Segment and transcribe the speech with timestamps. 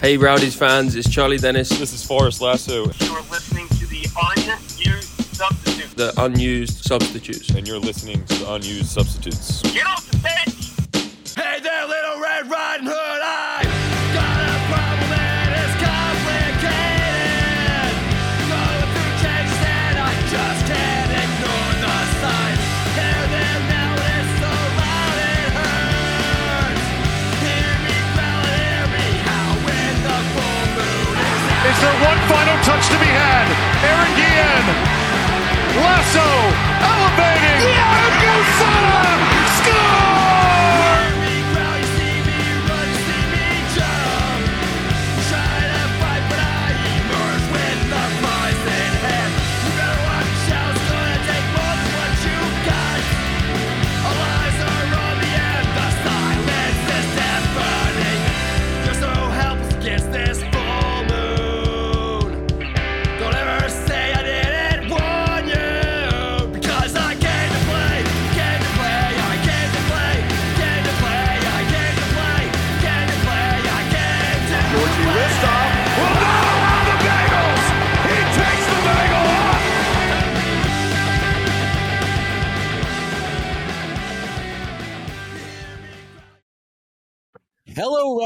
[0.00, 1.70] Hey, Rowdies fans, it's Charlie Dennis.
[1.70, 2.84] This is Forrest Lasso.
[2.84, 5.96] You're listening to the Unused Substitute.
[5.96, 7.50] The unused substitutes.
[7.50, 9.60] And you're listening to the Unused Substitutes.
[9.62, 11.34] Get off the bench!
[11.36, 12.94] Hey there, little Red Riding Hood!
[12.94, 13.77] I
[31.78, 33.46] is there one final touch to be had?
[33.86, 34.66] Aaron Guillen.
[35.78, 36.26] Lasso
[36.82, 37.62] elevating.
[37.70, 38.87] And Gusala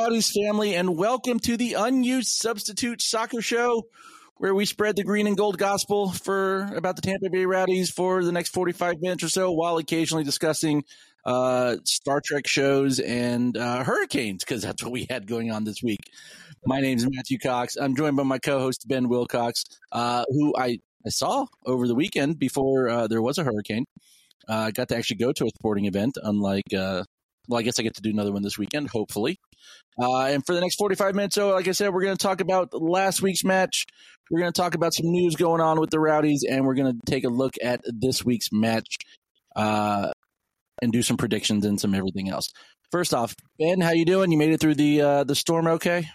[0.05, 3.85] Hello, family, and welcome to the Unused Substitute Soccer Show,
[4.35, 8.25] where we spread the green and gold gospel for about the Tampa Bay Rowdies for
[8.25, 10.83] the next 45 minutes or so, while occasionally discussing
[11.25, 15.85] uh, Star Trek shows and uh, hurricanes, because that's what we had going on this
[15.85, 16.01] week.
[16.67, 17.77] My name is Matthew Cox.
[17.77, 21.95] I'm joined by my co host, Ben Wilcox, uh, who I, I saw over the
[21.95, 23.85] weekend before uh, there was a hurricane.
[24.49, 27.05] Uh, I got to actually go to a sporting event, unlike uh,
[27.49, 29.39] well, I guess I get to do another one this weekend, hopefully.
[30.01, 32.41] Uh, and for the next 45 minutes, so like I said, we're going to talk
[32.41, 33.87] about last week's match.
[34.31, 36.93] We're going to talk about some news going on with the Rowdies, and we're going
[36.93, 38.97] to take a look at this week's match
[39.55, 40.11] uh,
[40.81, 42.49] and do some predictions and some everything else.
[42.91, 44.33] First off, Ben, how you doing?
[44.33, 46.09] You made it through the uh, the storm, okay?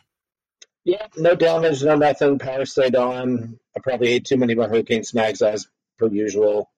[0.83, 2.39] Yeah, no damage, no nothing.
[2.39, 3.59] Power stayed on.
[3.75, 6.71] I probably ate too many of my hurricane snacks as per usual.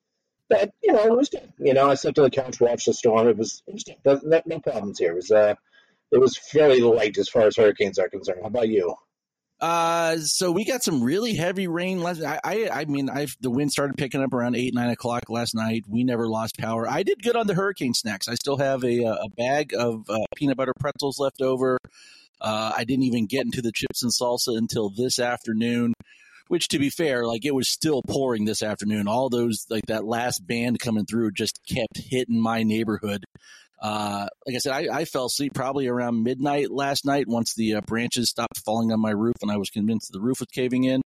[0.50, 1.54] But you know, it was good.
[1.60, 3.28] You know, I sat on the couch, watched the storm.
[3.28, 4.24] It was, it was.
[4.24, 5.12] No, no problems here.
[5.12, 5.56] It was uh,
[6.12, 8.40] it was fairly light as far as hurricanes are concerned.
[8.42, 8.96] How about you?
[9.62, 12.24] Uh, so we got some really heavy rain last.
[12.24, 15.54] I, I, I mean, I the wind started picking up around eight, nine o'clock last
[15.54, 15.84] night.
[15.88, 16.90] We never lost power.
[16.90, 18.30] I did good on the hurricane snacks.
[18.30, 21.78] I still have a a bag of uh, peanut butter pretzels left over.
[22.40, 25.94] Uh, I didn't even get into the chips and salsa until this afternoon.
[26.48, 29.08] Which, to be fair, like it was still pouring this afternoon.
[29.08, 33.24] All those, like that last band coming through, just kept hitting my neighborhood.
[33.82, 37.76] Uh, like I said, I, I, fell asleep probably around midnight last night once the
[37.76, 40.84] uh, branches stopped falling on my roof and I was convinced the roof was caving
[40.84, 41.02] in.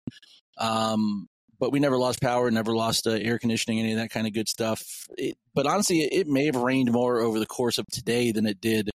[0.59, 1.27] Um,
[1.59, 4.33] but we never lost power, never lost uh, air conditioning, any of that kind of
[4.33, 4.81] good stuff.
[5.17, 8.45] It, but honestly, it, it may have rained more over the course of today than
[8.45, 8.89] it did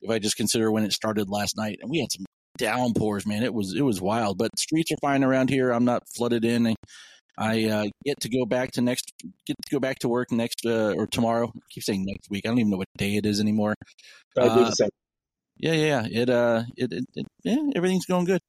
[0.00, 1.78] if I just consider when it started last night.
[1.80, 2.24] And we had some
[2.58, 3.42] downpours, man.
[3.42, 4.38] It was it was wild.
[4.38, 5.70] But streets are fine around here.
[5.70, 6.74] I'm not flooded in.
[7.38, 9.12] I uh, get to go back to next
[9.46, 11.50] get to go back to work next uh, or tomorrow.
[11.54, 12.44] I keep saying next week.
[12.44, 13.74] I don't even know what day it is anymore.
[14.38, 14.90] I do the same.
[15.56, 18.40] Yeah, yeah, it uh, it, it, it yeah, everything's going good.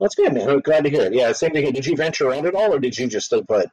[0.00, 0.48] That's good, man.
[0.48, 1.14] I'm glad to hear it.
[1.14, 1.70] Yeah, same thing.
[1.72, 3.68] Did you venture around at all, or did you just stay put?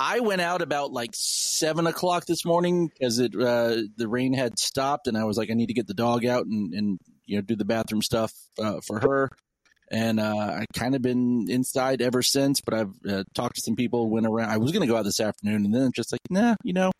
[0.00, 4.58] I went out about like seven o'clock this morning because it uh, the rain had
[4.58, 7.36] stopped, and I was like, I need to get the dog out and, and you
[7.36, 9.30] know do the bathroom stuff uh, for her.
[9.92, 13.76] And uh, I kind of been inside ever since, but I've uh, talked to some
[13.76, 14.08] people.
[14.08, 14.48] Went around.
[14.48, 16.92] I was going to go out this afternoon, and then just like, nah, you know,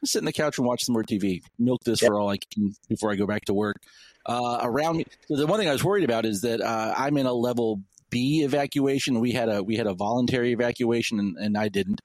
[0.00, 1.42] just sit on the couch and watch some more TV.
[1.58, 2.08] Milk this yep.
[2.08, 3.76] for all I can before I go back to work.
[4.24, 7.26] Uh, around me, the one thing I was worried about is that uh, I'm in
[7.26, 9.20] a level B evacuation.
[9.20, 12.00] We had a we had a voluntary evacuation, and, and I didn't.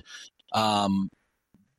[0.51, 1.09] Um,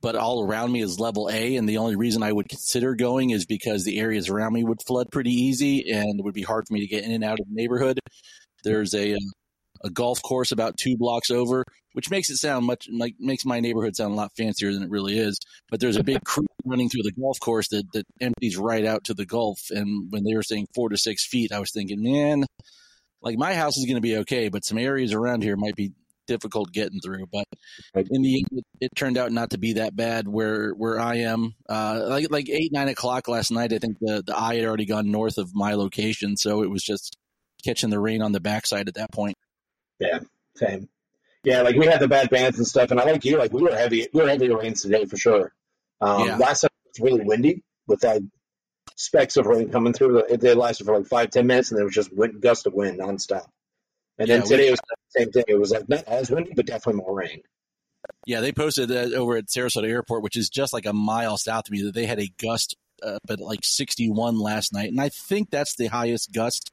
[0.01, 3.31] but all around me is level A, and the only reason I would consider going
[3.31, 6.67] is because the areas around me would flood pretty easy, and it would be hard
[6.67, 7.99] for me to get in and out of the neighborhood.
[8.67, 9.17] There's a uh,
[9.83, 13.59] a golf course about two blocks over, which makes it sound much like makes my
[13.59, 15.39] neighborhood sound a lot fancier than it really is.
[15.69, 19.05] But there's a big creek running through the golf course that that empties right out
[19.05, 19.59] to the Gulf.
[19.69, 22.45] And when they were saying four to six feet, I was thinking, man,
[23.21, 25.91] like my house is going to be okay, but some areas around here might be
[26.27, 27.25] difficult getting through.
[27.31, 27.45] But
[27.95, 31.53] in the end, it turned out not to be that bad where where I am.
[31.69, 34.85] Uh, like like eight nine o'clock last night, I think the the eye had already
[34.85, 37.17] gone north of my location, so it was just
[37.67, 39.35] catching the rain on the backside at that point.
[39.99, 40.19] Yeah,
[40.55, 40.87] same.
[41.43, 43.61] Yeah, like we had the bad bands and stuff, and I like you, like we
[43.61, 45.53] were heavy, we were heavy rains today for sure.
[46.01, 46.37] Um, yeah.
[46.37, 48.21] Last time it was really windy with that
[48.95, 50.19] specks of rain coming through.
[50.19, 52.73] It they lasted for like five ten minutes, and there was just wind, gust of
[52.73, 53.47] wind nonstop.
[54.17, 55.43] And then Yeah, we- today was the same thing.
[55.47, 57.41] It was like not as windy, but definitely more rain.
[58.25, 61.67] Yeah, they posted that over at Sarasota Airport, which is just like a mile south
[61.67, 65.09] of me, that they had a gust, uh, but like 61 last night, and I
[65.09, 66.71] think that's the highest gust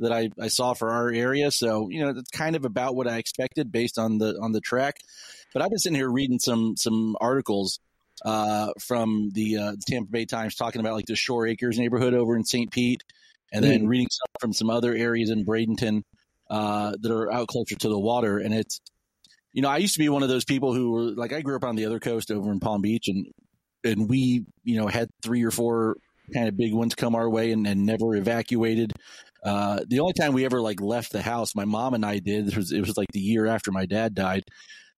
[0.00, 1.50] that I, I saw for our area.
[1.50, 4.60] So you know, that's kind of about what I expected based on the on the
[4.60, 4.96] track.
[5.52, 7.80] But I've been sitting here reading some some articles
[8.24, 12.36] uh, from the uh, Tampa Bay Times talking about like the Shore Acres neighborhood over
[12.36, 12.70] in St.
[12.70, 13.02] Pete,
[13.52, 16.02] and then reading some from some other areas in Bradenton
[16.50, 18.80] uh, that are out closer to the water, and it's
[19.52, 21.56] you know, I used to be one of those people who were like, I grew
[21.56, 23.26] up on the other coast over in Palm Beach, and
[23.82, 25.96] and we, you know, had three or four
[26.34, 28.92] kind of big ones come our way and, and never evacuated.
[29.42, 32.48] Uh, the only time we ever like left the house, my mom and I did.
[32.48, 34.44] It was it was like the year after my dad died.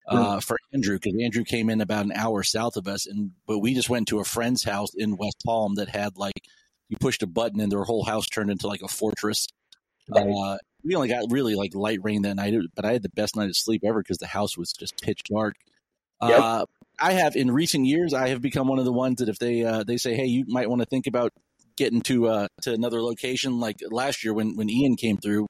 [0.05, 3.59] Uh, for Andrew, because Andrew came in about an hour south of us, and but
[3.59, 6.33] we just went to a friend's house in West Palm that had like
[6.89, 9.47] you pushed a button and their whole house turned into like a fortress.
[10.09, 10.27] Right.
[10.27, 13.37] Uh, we only got really like light rain that night, but I had the best
[13.37, 15.55] night of sleep ever because the house was just pitch dark.
[16.21, 16.39] Yep.
[16.39, 16.65] Uh,
[16.99, 19.63] I have in recent years, I have become one of the ones that if they
[19.63, 21.31] uh, they say, hey, you might want to think about
[21.75, 23.59] getting to uh, to another location.
[23.59, 25.47] Like last year when when Ian came through,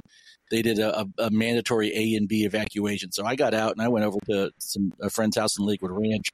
[0.52, 3.12] they did a, a, mandatory A and B evacuation.
[3.12, 5.92] So I got out and I went over to some a friend's house in Lakewood
[5.92, 6.30] Ranch.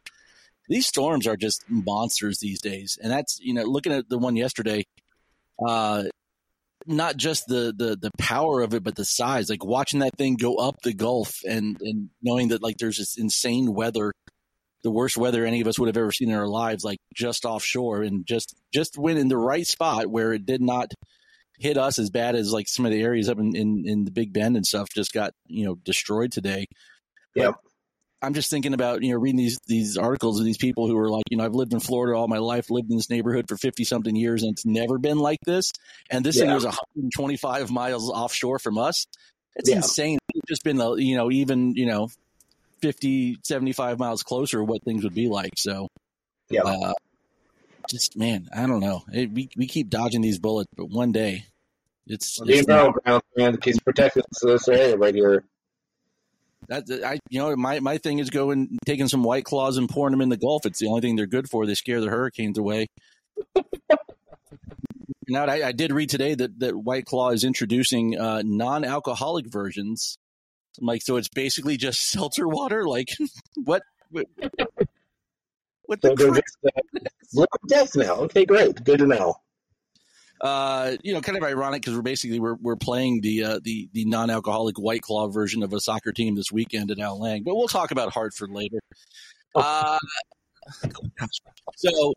[0.67, 4.35] These storms are just monsters these days, and that's you know looking at the one
[4.35, 4.85] yesterday.
[5.65, 6.03] Uh,
[6.85, 9.49] not just the, the the power of it, but the size.
[9.49, 13.17] Like watching that thing go up the Gulf, and and knowing that like there's this
[13.17, 14.13] insane weather,
[14.83, 17.45] the worst weather any of us would have ever seen in our lives, like just
[17.45, 20.93] offshore, and just just went in the right spot where it did not
[21.57, 24.11] hit us as bad as like some of the areas up in in, in the
[24.11, 26.65] Big Bend and stuff just got you know destroyed today.
[27.35, 27.51] Yeah.
[28.21, 31.09] I'm just thinking about you know reading these these articles of these people who are
[31.09, 33.55] like you know I've lived in Florida all my life, lived in this neighborhood for
[33.57, 35.71] fifty something years, and it's never been like this.
[36.09, 39.05] And this thing was 125 miles offshore from us.
[39.55, 39.77] It's Yeah.
[39.77, 40.19] insane.
[40.35, 42.09] It's just been you know even you know
[42.81, 45.53] 50, 75 miles closer what things would be like.
[45.57, 45.87] So
[46.49, 46.61] Yeah.
[46.63, 46.93] uh,
[47.89, 49.03] just man, I don't know.
[49.11, 51.45] It, we we keep dodging these bullets, but one day
[52.07, 55.43] it's, the it's not- battleground, man, keeps protecting this area right here.
[56.67, 60.11] That I you know my my thing is going taking some white claws and pouring
[60.11, 60.65] them in the Gulf.
[60.65, 61.65] It's the only thing they're good for.
[61.65, 62.87] They scare the hurricanes away.
[65.27, 70.17] now I, I did read today that that White Claw is introducing uh, non-alcoholic versions.
[70.79, 72.87] I'm like so, it's basically just seltzer water.
[72.87, 73.09] Like
[73.63, 73.83] what?
[74.11, 74.25] What,
[75.85, 76.33] what the So crap?
[76.33, 78.15] just uh, death now.
[78.15, 78.83] Okay, great.
[78.83, 79.35] Good to know.
[80.41, 83.89] uh, you know, kind of ironic because we're basically we're we're playing the uh, the
[83.93, 87.55] the non-alcoholic White Claw version of a soccer team this weekend at Al Lang, but
[87.55, 88.79] we'll talk about Hartford later.
[89.55, 89.97] Uh,
[91.75, 92.13] so,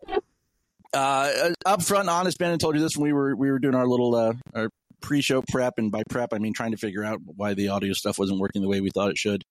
[0.93, 3.75] uh, up front, honest Ben, I told you this when we were we were doing
[3.75, 4.69] our little uh, our
[5.03, 8.17] pre-show prep, and by prep I mean trying to figure out why the audio stuff
[8.17, 9.43] wasn't working the way we thought it should.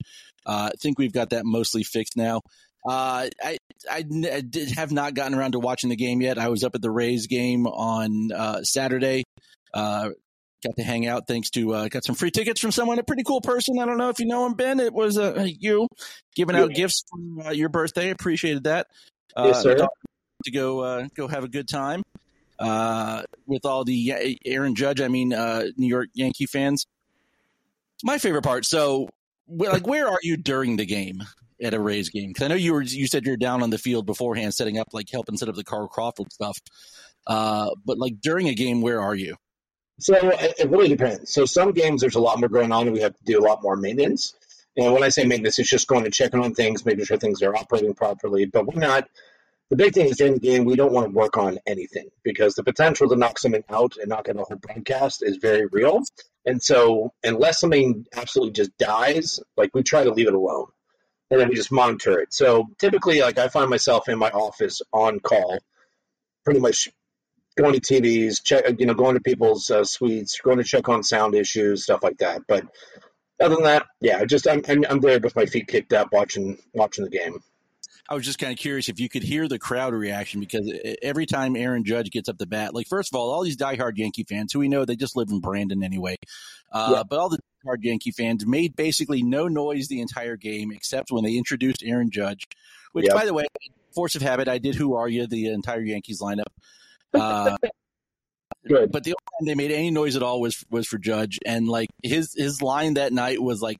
[0.44, 2.40] Uh, I think we've got that mostly fixed now.
[2.84, 3.58] Uh, I,
[3.88, 6.36] I, I did have not gotten around to watching the game yet.
[6.36, 9.22] I was up at the Rays game on uh, Saturday.
[9.72, 10.08] Uh,
[10.64, 13.22] got to hang out thanks to uh, got some free tickets from someone, a pretty
[13.22, 13.78] cool person.
[13.78, 14.80] I don't know if you know him, Ben.
[14.80, 15.86] It was uh, you
[16.34, 16.76] giving out Yeah.
[16.76, 18.10] gifts for uh, your birthday.
[18.10, 18.88] Appreciated that.
[19.36, 19.86] Uh, Yes, sir.
[20.44, 22.02] To go uh, go have a good time
[22.62, 25.00] uh, with all the Aaron Judge.
[25.00, 26.86] I mean, uh, New York Yankee fans.
[28.02, 28.64] My favorite part.
[28.64, 29.08] So,
[29.48, 31.22] like, where are you during the game?
[31.62, 32.82] At a Rays game, because I know you were.
[32.82, 35.62] You said you're down on the field beforehand, setting up, like helping set up the
[35.62, 36.58] Carl Crawford stuff.
[37.24, 39.36] Uh, but like during a game, where are you?
[40.00, 41.32] So it it really depends.
[41.32, 43.46] So some games there's a lot more going on, and we have to do a
[43.46, 44.34] lot more maintenance.
[44.76, 47.40] And when I say maintenance, it's just going and checking on things, making sure things
[47.42, 48.46] are operating properly.
[48.46, 49.08] But we're not.
[49.72, 52.54] The big thing is during the game, we don't want to work on anything because
[52.54, 56.02] the potential to knock something out and knock out a whole broadcast is very real.
[56.44, 60.66] And so, unless something absolutely just dies, like we try to leave it alone,
[61.30, 62.34] and then we just monitor it.
[62.34, 65.58] So typically, like I find myself in my office on call,
[66.44, 66.90] pretty much
[67.56, 71.02] going to TVs, check, you know, going to people's uh, suites, going to check on
[71.02, 72.42] sound issues, stuff like that.
[72.46, 72.66] But
[73.40, 76.58] other than that, yeah, just I'm I'm, I'm there with my feet kicked up, watching
[76.74, 77.42] watching the game.
[78.08, 80.70] I was just kind of curious if you could hear the crowd reaction because
[81.02, 83.96] every time Aaron Judge gets up the bat, like first of all, all these diehard
[83.96, 86.16] Yankee fans who we know they just live in Brandon anyway,
[86.72, 87.02] uh, Yeah.
[87.08, 91.22] but all the diehard Yankee fans made basically no noise the entire game except when
[91.24, 92.44] they introduced Aaron Judge,
[92.92, 93.14] which Yep.
[93.14, 93.44] by the way,
[93.94, 94.74] force of habit, I did.
[94.74, 95.26] Who are you?
[95.26, 96.44] The entire Yankees lineup.
[97.14, 97.56] Uh,
[98.66, 98.92] Good.
[98.92, 101.66] but the only time they made any noise at all was was for Judge, and
[101.68, 103.78] like his his line that night was like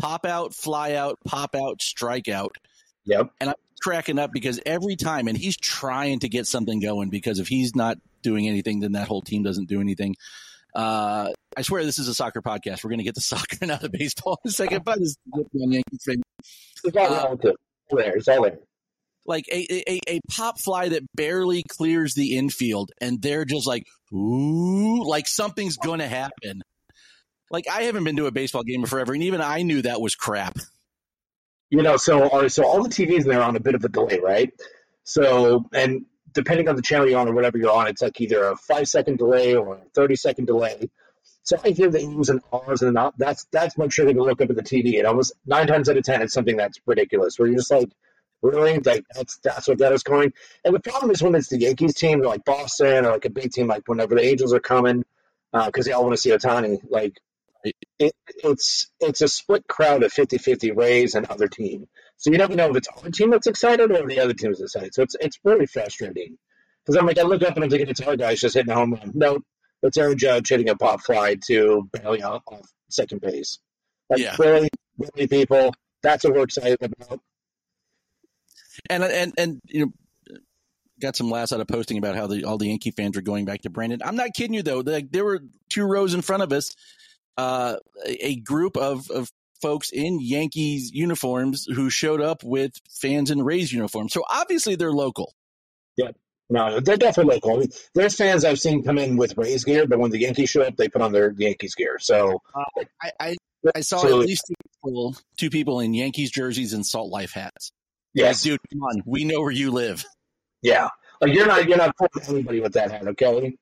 [0.00, 2.56] pop out, fly out, pop out, strike out
[3.06, 3.30] Yep.
[3.40, 7.38] And I'm cracking up because every time, and he's trying to get something going because
[7.38, 10.16] if he's not doing anything, then that whole team doesn't do anything.
[10.74, 12.82] Uh, I swear this is a soccer podcast.
[12.82, 15.10] We're going to get to soccer and out of baseball in a second, but this
[15.10, 15.18] is
[15.60, 16.22] on fan.
[16.84, 17.36] It's all Uh.
[17.90, 18.16] There.
[18.16, 18.58] It's all there.
[19.24, 23.84] Like a, a, a pop fly that barely clears the infield, and they're just like,
[24.12, 26.62] ooh, like something's going to happen.
[27.50, 30.00] Like I haven't been to a baseball game in forever, and even I knew that
[30.00, 30.58] was crap.
[31.72, 33.88] You know, so right, so all the TVs there are on a bit of a
[33.88, 34.52] delay, right?
[35.04, 38.44] So, and depending on the channel you're on or whatever you're on, it's like either
[38.44, 40.90] a five second delay or a thirty second delay.
[41.44, 44.42] So I hear the E's and R's and not, that's that's my trigger to look
[44.42, 44.98] up at the TV.
[44.98, 47.38] And almost nine times out of ten, it's something that's ridiculous.
[47.38, 47.88] Where you're just like,
[48.42, 50.34] really, like that's that's what that is going.
[50.66, 53.30] And the problem is when it's the Yankees team, or like Boston, or like a
[53.30, 55.06] big team, like whenever the Angels are coming,
[55.54, 56.82] uh, because they all want to see Ohtani.
[56.90, 57.18] Like
[57.98, 61.86] it, it's it's a split crowd of 50-50 Rays and other team.
[62.16, 64.60] So you never know if it's our team that's excited or the other team is
[64.60, 64.94] excited.
[64.94, 66.38] So it's it's really frustrating.
[66.84, 68.74] Because I'm like, I look up and I'm thinking it's our guys just hitting a
[68.74, 69.12] home run.
[69.14, 69.38] No,
[69.82, 73.58] it's Aaron Judge hitting a pop fly to barely off, off second base.
[74.10, 74.34] Like, Yeah.
[74.38, 77.20] really, really, people, that's what we're excited about.
[78.90, 79.92] and and and you know
[81.00, 83.44] got some laughs out of posting about how the all the Yankee fans are going
[83.44, 84.00] back to Brandon.
[84.04, 84.80] I'm not kidding you though.
[84.80, 86.74] Like there were two rows in front of us,
[87.36, 93.42] uh, a group of of folks in Yankees uniforms who showed up with fans in
[93.42, 94.12] Rays uniforms.
[94.12, 95.34] So obviously they're local.
[95.96, 96.10] Yeah,
[96.50, 97.54] no, they're definitely local.
[97.54, 100.50] I mean, there's fans I've seen come in with Rays gear, but when the Yankees
[100.50, 101.98] show up, they put on their Yankees gear.
[102.00, 102.42] So
[103.00, 103.36] I I,
[103.74, 107.70] I saw at least two people, two people in Yankees jerseys and Salt Life hats.
[108.14, 110.04] yes, Like, dude, come on, we know where you live.
[110.60, 110.88] Yeah,
[111.20, 113.56] like you're not you're not fooling anybody with that hat, okay?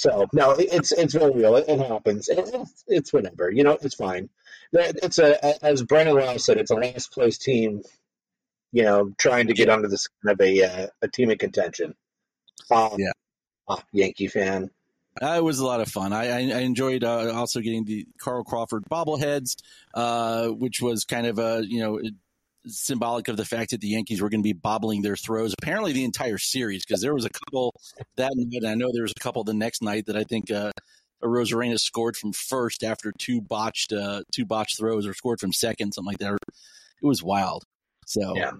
[0.00, 1.56] So no, it's it's very real.
[1.56, 2.30] It, it happens.
[2.30, 3.50] It, it's, it's whatever.
[3.50, 4.30] You know, it's fine.
[4.72, 7.82] It's a as Brandon Rouse said, it's a last place team.
[8.72, 11.94] You know, trying to get under the skin of a uh, a team in contention.
[12.70, 13.12] Um, Yeah.
[13.68, 14.70] ah, Yankee fan.
[15.20, 16.14] Uh, it was a lot of fun.
[16.14, 19.56] I, I, I enjoyed uh, also getting the Carl Crawford bobbleheads,
[19.92, 22.00] uh, which was kind of a you know
[22.66, 25.92] symbolic of the fact that the Yankees were going to be bobbling their throws apparently
[25.92, 27.74] the entire series because there was a couple
[28.16, 28.62] that night.
[28.62, 30.72] And I know there was a couple the next night that I think uh,
[31.22, 35.92] Arozarena scored from first after two botched uh, two botched throws or scored from second
[35.92, 36.34] something like that.
[36.34, 37.64] It was wild.
[38.06, 38.52] So Yeah.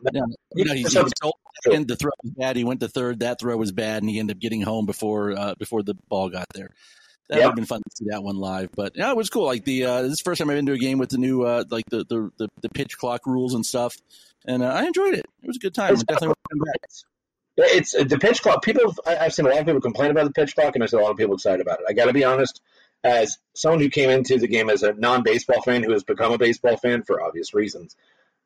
[0.55, 2.57] you know, he's, he told second, the throw was bad.
[2.57, 3.21] He went to third.
[3.21, 6.29] That throw was bad, and he ended up getting home before uh, before the ball
[6.29, 6.71] got there.
[7.31, 9.45] That would have been fun to see that one live, but yeah, it was cool.
[9.47, 11.19] Like the uh, this is the first time I've been to a game with the
[11.19, 13.97] new uh, like the, the the the pitch clock rules and stuff,
[14.45, 15.25] and uh, I enjoyed it.
[15.43, 15.93] It was a good time.
[15.93, 16.91] It's- definitely want come back.
[17.57, 18.63] It's the pitch clock.
[18.63, 20.87] People, I, I've seen a lot of people complain about the pitch clock, and I
[20.87, 21.87] see a lot of people excited about it.
[21.89, 22.61] I got to be honest,
[23.05, 26.39] as someone who came into the game as a non-baseball fan who has become a
[26.39, 27.97] baseball fan for obvious reasons,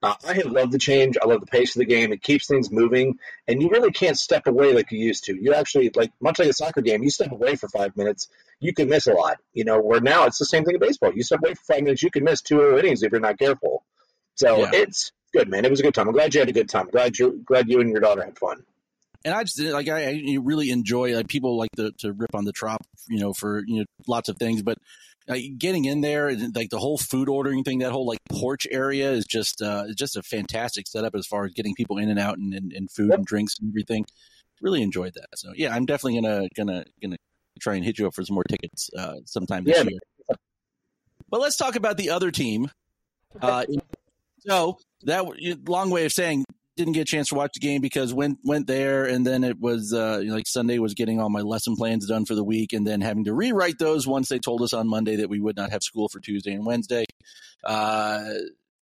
[0.05, 1.17] uh, I have loved the change.
[1.23, 2.13] I love the pace of the game.
[2.13, 3.19] It keeps things moving,
[3.49, 5.35] and you really can't step away like you used to.
[5.35, 8.29] You actually, like much like a soccer game, you step away for five minutes,
[8.61, 9.39] you can miss a lot.
[9.53, 11.13] You know, where now it's the same thing in baseball.
[11.15, 13.85] You step away for five minutes, you can miss two innings if you're not careful.
[14.35, 14.71] So Yeah.
[14.75, 15.65] it's good, man.
[15.65, 16.09] It was a good time.
[16.09, 16.89] I'm glad you had a good time.
[16.91, 18.63] glad you glad you and your daughter had fun.
[19.25, 22.45] and I just like I, I really enjoy like people like to, to rip on
[22.45, 24.77] the trop, you know, for you know lots of things, but
[25.59, 29.11] getting in there and like the whole food ordering thing, that whole like porch area
[29.12, 32.38] is just uh, just a fantastic setup as far as getting people in and out
[32.38, 33.19] and, and, and food Yep.
[33.19, 34.04] and drinks and everything.
[34.61, 35.26] Really enjoyed that.
[35.37, 37.16] So yeah, I'm definitely gonna gonna gonna
[37.61, 40.37] try and hit you up for some more tickets uh, sometime this Yeah, year.
[41.31, 42.71] But let's talk about the other team.
[43.40, 43.64] Uh,
[44.40, 45.25] so that
[45.66, 46.45] long way of saying
[46.76, 49.61] didn't get a chance to watch the game because went went there and then it
[49.61, 52.45] was uh, you know, like Sunday was getting all my lesson plans done for the
[52.45, 55.40] week and then having to rewrite those once they told us on Monday that we
[55.40, 57.04] would not have school for Tuesday and Wednesday.
[57.64, 58.25] Uh,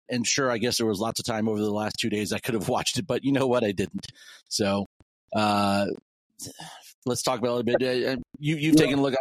[0.10, 2.40] and sure, I guess there was lots of time over the last two days I
[2.40, 4.08] could have watched it, but you know what, I didn't.
[4.48, 4.88] So
[5.36, 5.86] uh,
[7.06, 8.08] let's talk about it a little bit.
[8.08, 9.20] Uh, you you've taken a look at.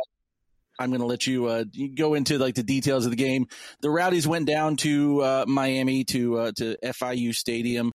[0.80, 1.64] I'm going to let you, uh,
[1.96, 3.46] go into like the details of the game.
[3.80, 7.90] The Rowdies went down to uh, Miami to uh, to FIU Stadium,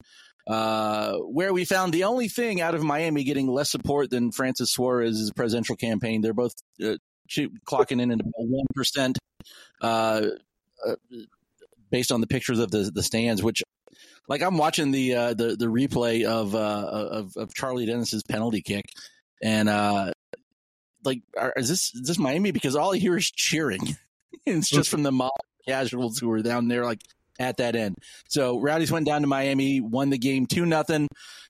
[0.47, 4.71] uh, where we found the only thing out of Miami getting less support than Francis
[4.71, 6.21] Suarez's presidential campaign.
[6.21, 6.97] They're both uh,
[7.29, 9.17] clocking in at about one percent,
[9.81, 10.27] uh,
[10.85, 10.95] uh,
[11.89, 13.41] based on the pictures of the the stands.
[13.41, 13.63] Which,
[14.27, 18.61] like, I'm watching the uh, the the replay of uh, of of Charlie Dennis's penalty
[18.61, 18.85] kick,
[19.41, 20.11] and uh,
[21.05, 22.51] like, are, is this is this Miami?
[22.51, 23.95] Because all I hear is cheering.
[24.45, 25.31] it's just from the mob
[25.67, 27.01] casuals who are down there, like
[27.39, 27.95] at that end.
[28.29, 31.07] So Rowdies went down to Miami, won the game two nothing.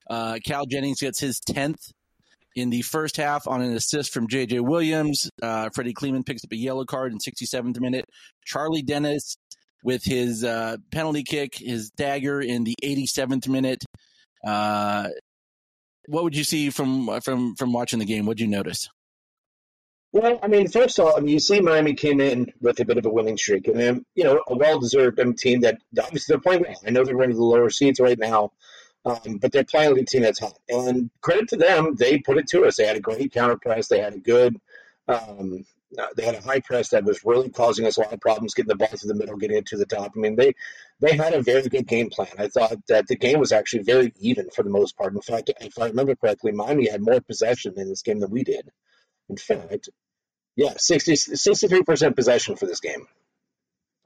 [0.09, 1.79] Uh, Cal Jennings gets his tenth
[2.55, 4.59] in the first half on an assist from J.J.
[4.59, 5.29] Williams.
[5.41, 8.05] Uh, Freddy Kleemann picks up a yellow card in 67th minute.
[8.45, 9.37] Charlie Dennis
[9.83, 13.83] with his uh, penalty kick, his dagger in the 87th minute.
[14.45, 15.09] Uh,
[16.07, 18.25] what would you see from from from watching the game?
[18.25, 18.89] What'd you notice?
[20.13, 22.85] Well, I mean, first of all, I mean, you see Miami came in with a
[22.85, 26.33] bit of a winning streak, and then you know a well-deserved um, team that obviously
[26.33, 26.79] they're playing well.
[26.85, 28.51] I know they're running the lower seeds right now,
[29.05, 30.59] um, but they're playing a team that's hot.
[30.69, 32.77] And credit to them, they put it to us.
[32.77, 33.87] They had a great counter press.
[33.87, 34.55] They had a good,
[35.07, 35.65] um,
[35.97, 38.53] uh, they had a high press that was really causing us a lot of problems
[38.53, 40.11] getting the ball to the middle, getting it to the top.
[40.15, 40.53] I mean, they
[40.99, 42.35] they had a very good game plan.
[42.37, 45.15] I thought that the game was actually very even for the most part.
[45.15, 48.43] In fact, if I remember correctly, Miami had more possession in this game than we
[48.43, 48.69] did.
[49.33, 49.89] In fact,
[50.55, 53.07] yeah, 60, 63% possession for this game.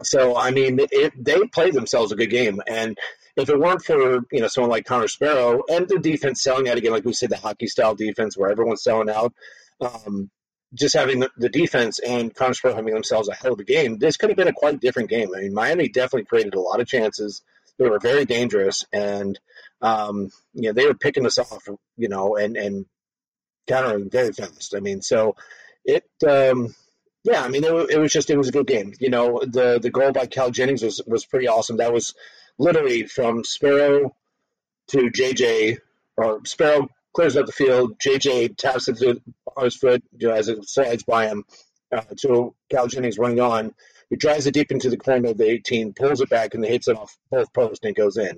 [0.03, 2.61] So, I mean, it, they played themselves a good game.
[2.65, 2.97] And
[3.35, 6.77] if it weren't for, you know, someone like Connor Sparrow and the defense selling out
[6.77, 9.33] again, like we said, the hockey style defense where everyone's selling out,
[9.81, 10.29] um,
[10.73, 13.97] just having the, the defense and Connor Sparrow having themselves a hell of a game,
[13.97, 15.29] this could have been a quite different game.
[15.35, 17.41] I mean, Miami definitely created a lot of chances.
[17.77, 18.85] They were very dangerous.
[18.93, 19.37] And,
[19.81, 21.67] um, you know, they were picking us off,
[21.97, 22.85] you know, and, and
[23.67, 24.75] countering very fast.
[24.75, 25.35] I mean, so
[25.85, 26.73] it, um,
[27.23, 28.93] yeah, I mean, it, it, was just it was a good game.
[28.99, 31.77] You know, the the goal by Cal Jennings was was pretty awesome.
[31.77, 32.13] That was
[32.57, 34.15] literally from Sparrow
[34.89, 35.77] to JJ,
[36.15, 37.99] or Sparrow clears up the field.
[37.99, 39.21] JJ taps it
[39.55, 41.43] on his foot you know, as it slides by him
[41.91, 43.73] uh, to Cal Jennings running on.
[44.09, 46.87] He drives it deep into the corner of the 18, pulls it back, and hits
[46.87, 48.37] it off both posts and it goes in.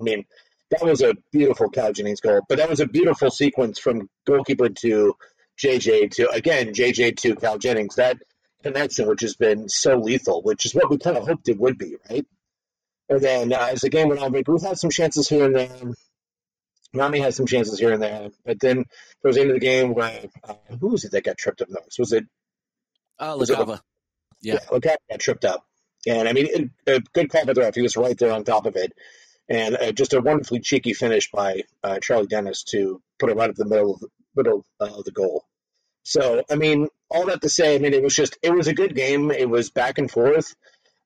[0.00, 0.24] I mean,
[0.72, 4.70] that was a beautiful Cal Jennings goal, but that was a beautiful sequence from goalkeeper
[4.70, 5.14] to
[5.62, 7.96] JJ to again JJ to Cal Jennings.
[7.96, 8.18] That
[8.62, 11.76] connection, which has been so lethal, which is what we kind of hoped it would
[11.78, 12.26] be, right?
[13.08, 15.68] And then uh, as the game went on, we had some chances here and there.
[16.94, 18.84] Miami had some chances here and there, but then
[19.22, 21.68] towards the end of the game, where uh, who was it that got tripped up
[21.70, 21.98] most?
[21.98, 22.24] Was it?
[23.18, 23.80] Uh, LaCava.
[24.40, 25.64] Yeah, yeah LaCava got tripped up,
[26.06, 27.74] and I mean, it, a good call by the ref.
[27.74, 28.92] He was right there on top of it,
[29.48, 33.50] and uh, just a wonderfully cheeky finish by uh, Charlie Dennis to put it right
[33.50, 35.44] up the middle of the, middle of the goal.
[36.04, 38.74] So, I mean, all that to say, I mean, it was just, it was a
[38.74, 39.30] good game.
[39.30, 40.54] It was back and forth.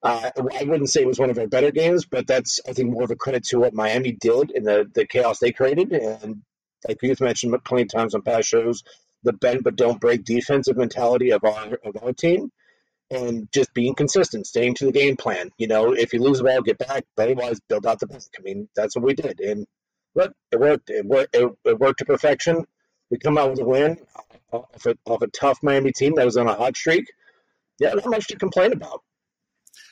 [0.02, 2.90] Uh, I wouldn't say it was one of our better games, but that's, I think,
[2.90, 5.92] more of a credit to what Miami did and the, the chaos they created.
[5.92, 6.42] And
[6.86, 8.84] like you've mentioned plenty of times on past shows,
[9.22, 12.52] the bend but don't break defensive mentality of our, of our team
[13.10, 15.50] and just being consistent, staying to the game plan.
[15.58, 18.22] You know, if you lose the ball, get back, but otherwise build out the back.
[18.38, 19.40] I mean, that's what we did.
[19.40, 19.66] And
[20.14, 20.90] look, it worked.
[20.90, 22.64] It worked, it, worked to perfection.
[23.10, 23.98] We come out with a win
[24.52, 27.06] off a, off a tough Miami team that was on a hot streak.
[27.78, 29.02] Yeah, not much to complain about.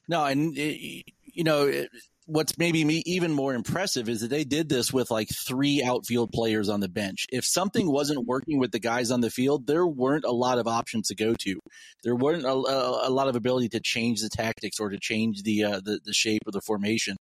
[0.08, 1.86] No, and you know
[2.26, 6.32] what's maybe me even more impressive is that they did this with like three outfield
[6.32, 7.26] players on the bench.
[7.30, 10.66] If something wasn't working with the guys on the field, there weren't a lot of
[10.66, 11.60] options to go to.
[12.02, 15.42] There weren't a, a, a lot of ability to change the tactics or to change
[15.42, 17.16] the uh, the, the shape of the formation.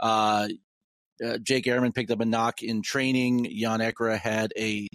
[0.00, 0.48] Uh,
[1.24, 3.46] uh, Jake Areman picked up a knock in training.
[3.50, 4.86] Yann Ekra had a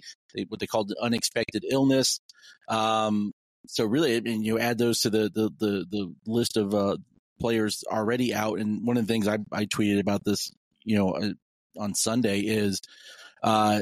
[0.48, 2.20] what they called an unexpected illness.
[2.68, 3.32] Um,
[3.68, 6.96] so really, I mean, you add those to the the the, the list of uh,
[7.42, 8.58] players already out.
[8.58, 10.52] And one of the things I, I tweeted about this,
[10.84, 11.32] you know, uh,
[11.76, 12.80] on Sunday is
[13.42, 13.80] uh,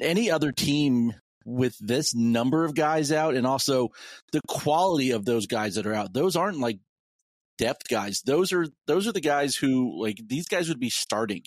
[0.00, 1.12] any other team
[1.44, 3.90] with this number of guys out and also
[4.32, 6.14] the quality of those guys that are out.
[6.14, 6.78] Those aren't like
[7.58, 8.22] depth guys.
[8.22, 11.42] Those are those are the guys who like these guys would be starting.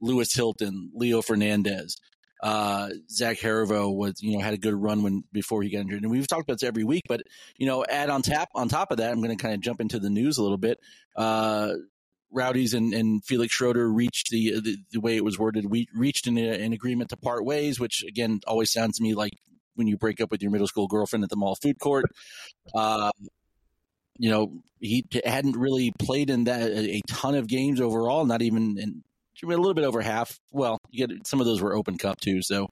[0.00, 1.94] Lewis Hilton, Leo Fernandes,
[2.42, 6.02] uh, Zach Herivaux was, you know, had a good run when before he got injured,
[6.02, 7.04] and we've talked about this every week.
[7.08, 7.22] But
[7.56, 9.80] you know, add on tap on top of that, I'm going to kind of jump
[9.80, 10.78] into the news a little bit.
[11.16, 11.72] Uh,
[12.30, 15.70] Rowdies and, and Felix Schroeder reached the, the, the way it was worded.
[15.70, 19.32] We reached an, an agreement to part ways, which again always sounds to me like
[19.74, 22.04] when you break up with your middle school girlfriend at the mall food court.
[22.74, 23.10] Uh,
[24.18, 28.76] you know, he hadn't really played in that a ton of games overall, not even
[28.78, 29.04] in
[29.42, 30.38] a little bit over half.
[30.50, 32.68] Well, you get some of those were Open Cup too, so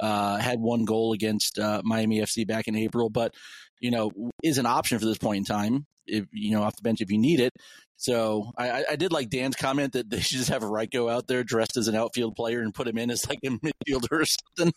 [0.00, 3.34] uh, had one goal against uh, Miami FC back in April, but
[3.80, 4.10] you know
[4.42, 5.86] is an option for this point in time.
[6.06, 7.52] If you know off the bench if you need it.
[7.98, 11.26] So I, I did like Dan's comment that they should just have a Ryko out
[11.26, 14.24] there dressed as an outfield player and put him in as like a midfielder or
[14.24, 14.72] something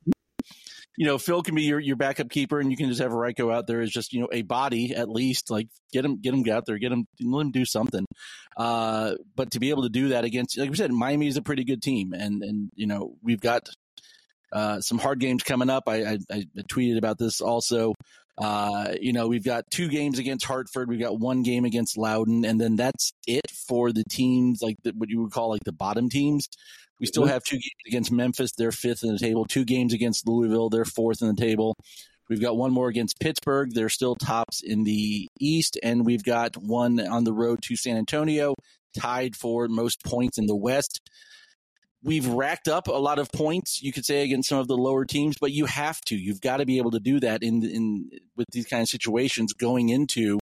[0.98, 3.54] you know, Phil can be your, your backup keeper, and you can just have Ryko
[3.54, 5.50] out there as just you know a body at least.
[5.50, 8.06] Like get him get him out there, get him let him do something.
[8.56, 11.42] Uh, but to be able to do that against, like we said, Miami is a
[11.42, 13.68] pretty good team, and and you know we've got
[14.52, 15.84] uh, some hard games coming up.
[15.88, 17.96] I, I, I tweeted about this also.
[18.38, 20.90] Uh, you know, we've got two games against Hartford.
[20.90, 24.92] We've got one game against Loudoun, and then that's it for the teams like the,
[24.98, 26.48] what you would call like the bottom teams.
[27.00, 28.54] We still have two games against Memphis.
[28.54, 29.46] They're fifth in the table.
[29.46, 30.70] Two games against Louisville.
[30.70, 31.76] They're fourth in the table.
[32.30, 33.72] We've got one more against Pittsburgh.
[33.74, 35.78] They're still tops in the East.
[35.84, 38.56] And we've got one on the road to San Antonio,
[38.98, 41.02] tied for most points in the West.
[42.04, 45.06] We've racked up a lot of points, you could say, against some of the lower
[45.06, 46.16] teams, but you have to.
[46.16, 49.54] You've got to be able to do that in in with these kind of situations
[49.54, 50.40] going into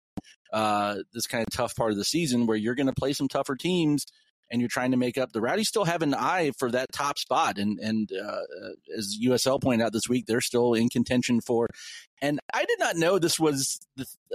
[0.54, 3.28] uh, this kind of tough part of the season where you're going to play some
[3.28, 4.06] tougher teams
[4.52, 5.32] and you're trying to make up.
[5.32, 8.42] The Rowdies still have an eye for that top spot, and and uh,
[8.98, 11.68] as USL pointed out this week, they're still in contention for.
[12.22, 13.80] And I did not know this was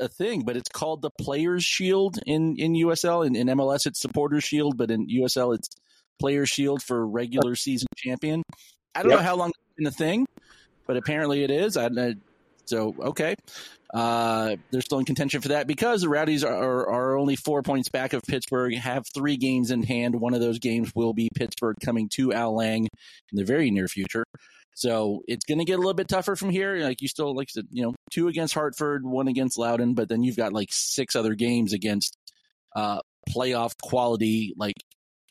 [0.01, 3.27] a thing, but it's called the Players Shield in in USL.
[3.27, 5.69] In, in MLS, it's Supporters Shield, but in USL, it's
[6.21, 8.43] Players Shield for regular season champion.
[8.95, 9.21] I don't Yep.
[9.21, 10.27] know how long it's been a thing,
[10.87, 11.77] but apparently it is.
[11.77, 12.15] I, I
[12.67, 13.35] so okay.
[13.93, 17.63] Uh, they're still in contention for that because the Rowdies are, are, are only four
[17.63, 20.17] points back of Pittsburgh, have three games in hand.
[20.21, 23.87] One of those games will be Pittsburgh coming to Al Lang in the very near
[23.87, 24.25] future.
[24.75, 26.79] So it's going to get a little bit tougher from here.
[26.79, 30.37] Like you still, like you know, two against Hartford, one against Loudoun, but then you've
[30.37, 32.17] got like six other games against
[32.75, 32.99] uh,
[33.31, 34.75] playoff quality, like,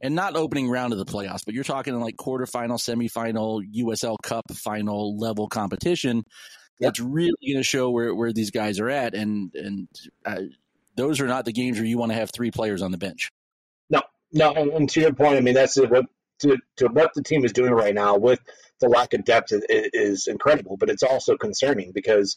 [0.03, 4.43] and not opening round of the playoffs, but you're talking like quarterfinal, semifinal, USL Cup
[4.51, 6.23] final level competition
[6.79, 9.15] that's really going to show where, where these guys are at.
[9.15, 9.87] And, and
[10.25, 10.41] uh,
[10.97, 13.29] those are not the games where you want to have three players on the bench.
[14.33, 16.05] No, and, and to your point, I mean that's what
[16.39, 18.39] to, to what the team is doing right now with
[18.81, 22.35] the lack of depth is, is incredible, but it's also concerning because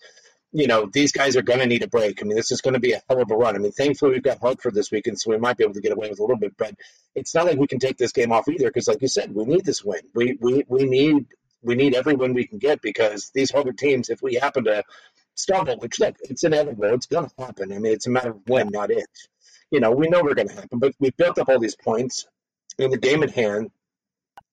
[0.53, 2.23] you know these guys are going to need a break.
[2.23, 3.57] I mean, this is going to be a hell of a run.
[3.57, 5.93] I mean, thankfully we've got Hartford this weekend, so we might be able to get
[5.93, 6.57] away with a little bit.
[6.57, 6.75] But
[7.15, 9.45] it's not like we can take this game off either, because like you said, we
[9.45, 10.03] need this win.
[10.15, 11.27] We we we need
[11.63, 14.85] we need every win we can get because these Harvard teams, if we happen to
[15.35, 17.73] stumble, which look, it's inevitable, it's going to happen.
[17.73, 19.07] I mean, it's a matter of when, not if.
[19.71, 22.27] You know, we know we're going to happen, but we've built up all these points
[22.79, 23.71] in the game at hand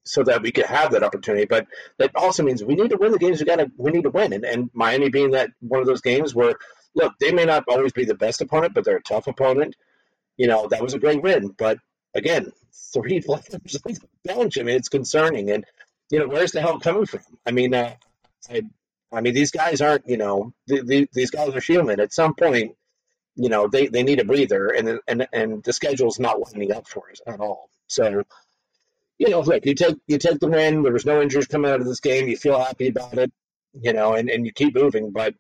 [0.04, 1.46] so that we could have that opportunity.
[1.46, 4.04] But that also means we need to win the games we got to we need
[4.04, 4.34] to win.
[4.34, 6.56] And, and Miami being that one of those games where
[6.96, 9.76] look, they may not always be the best opponent, but they're a tough opponent.
[10.38, 11.54] You know, that was a great win.
[11.58, 11.78] But
[12.14, 12.52] again,
[12.94, 14.58] three players on the bench.
[14.58, 15.50] I mean, it's concerning.
[15.50, 15.66] And
[16.10, 17.22] you know, where's the help coming from?
[17.46, 17.94] I mean, uh,
[18.50, 18.64] I,
[19.12, 20.08] I mean, these guys aren't.
[20.08, 22.00] You know, the, the, these guys are human.
[22.00, 22.76] At some point,
[23.36, 26.88] you know, they, they need a breather, and and and the schedule's not lining up
[26.88, 27.70] for us at all.
[27.88, 28.24] So,
[29.18, 30.84] you know, look, you take you take the win.
[30.84, 32.28] There was no injuries coming out of this game.
[32.28, 33.32] You feel happy about it,
[33.74, 35.12] you know, and, and you keep moving.
[35.12, 35.36] But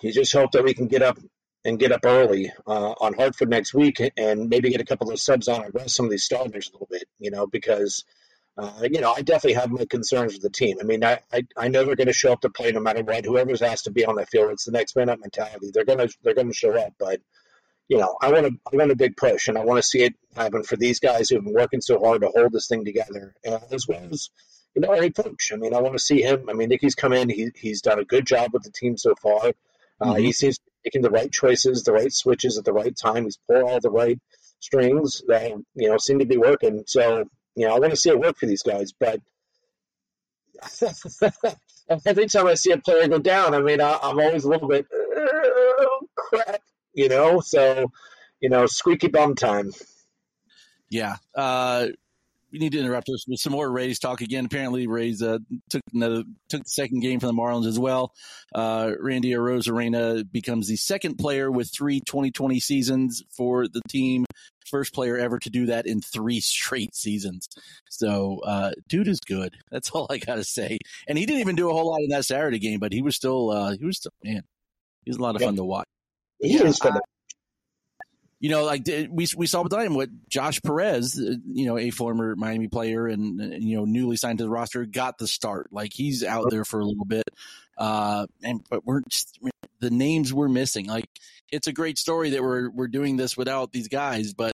[0.00, 1.18] you just hope that we can get up
[1.64, 5.20] and get up early uh, on Hartford next week, and maybe get a couple of
[5.20, 8.04] subs on and rest some of these starters a little bit, you know, because.
[8.60, 10.78] Uh, you know, I definitely have my concerns with the team.
[10.80, 13.04] I mean, I, I, I know they're going to show up to play no matter
[13.04, 13.24] what.
[13.24, 15.70] Whoever's asked to be on that field, it's the next man up mentality.
[15.72, 17.20] They're going to they're going to show up, but
[17.88, 20.02] you know, I want to I want a big push, and I want to see
[20.02, 23.34] it happen for these guys who've been working so hard to hold this thing together,
[23.46, 24.30] uh, as well as
[24.74, 25.50] you know head coach.
[25.52, 26.48] I mean, I want to see him.
[26.48, 29.14] I mean, Nicky's come in; he he's done a good job with the team so
[29.14, 29.52] far.
[30.00, 30.20] Uh, Mhm.
[30.20, 33.24] He seems making the right choices, the right switches at the right time.
[33.24, 34.18] He's pulling all the right
[34.60, 36.84] strings that you know seem to be working.
[36.86, 37.24] So
[37.56, 39.20] you know, I want to see it work for these guys, but.
[42.04, 44.68] Every time I see a player go down, I mean, I, I'm always a little
[44.68, 44.86] bit,
[46.94, 47.40] you know.
[47.40, 47.90] So,
[48.40, 49.72] you know, squeaky bum time.
[50.90, 51.16] Yeah.
[51.34, 51.88] Uh,
[52.50, 54.46] we need to interrupt us with some more Rays talk again.
[54.46, 55.36] Apparently, Rays uh,
[55.68, 58.14] took another took the second game from the Marlins as well.
[58.54, 64.24] Uh, Randy Arozarena becomes the second player with three 2020 seasons for the team.
[64.70, 67.48] First player ever to do that in three straight seasons.
[67.90, 69.54] So, uh, dude is good.
[69.70, 70.78] That's all I gotta say.
[71.06, 73.14] And he didn't even do a whole lot in that Saturday game, but he was
[73.14, 74.42] still uh, he was still man.
[75.04, 75.48] He was a lot of Yeah.
[75.48, 75.86] fun to watch.
[76.40, 77.00] He is for the
[78.40, 81.90] you know, like we we saw with time what Josh Perez, uh, you know, a
[81.90, 85.72] former Miami player and, and you know newly signed to the roster, got the start.
[85.72, 87.28] Like he's out there for a little bit,
[87.78, 89.40] uh, and but we're just,
[89.80, 90.86] the names we're missing.
[90.86, 91.06] Like
[91.50, 94.52] it's a great story that we're we're doing this without these guys, but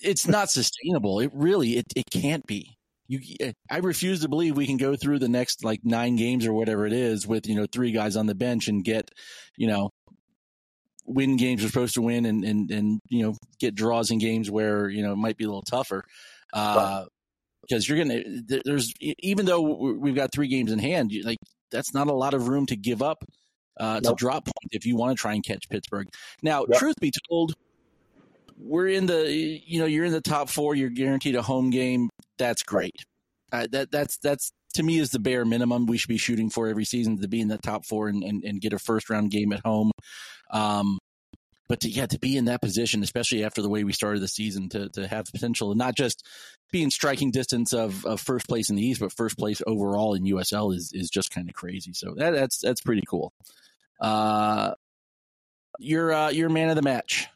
[0.00, 1.20] it's not sustainable.
[1.20, 2.75] It really it it can't be.
[3.08, 6.52] You, I refuse to believe we can go through the next like nine games or
[6.52, 9.10] whatever it is with you know three guys on the bench and get
[9.56, 9.90] you know
[11.06, 14.50] win games we're supposed to win and, and, and, you know, get draws in games
[14.50, 16.04] where, you know, it might be a little tougher.
[16.52, 17.04] Uh,
[17.62, 21.38] because you're to, there's, even though we've got three games in hand, you, like
[21.72, 23.24] that's not a lot of room to give up,
[23.80, 26.08] uh, to drop points if you want to try and catch Pittsburgh.
[26.42, 26.78] Now, Yep.
[26.78, 27.54] truth be told,
[28.58, 32.08] we're in the, you know, you're in the top four, you're guaranteed a home game.
[32.38, 32.96] That's great.
[33.52, 36.68] Uh, that, that's, that's, to me is the bare minimum we should be shooting for
[36.68, 39.30] every season to be in the top four and, and, and get a first round
[39.30, 39.90] game at home.
[40.50, 40.98] Um,
[41.68, 44.28] but to, yeah, to be in that position, especially after the way we started the
[44.28, 46.24] season, to to have the potential and not just
[46.70, 50.14] be in striking distance of, of first place in the East, but first place overall
[50.14, 51.92] in USL is is just kind of crazy.
[51.92, 53.32] So that, that's that's pretty cool.
[54.00, 54.74] Uh,
[55.78, 57.28] you're uh, you're man of the match.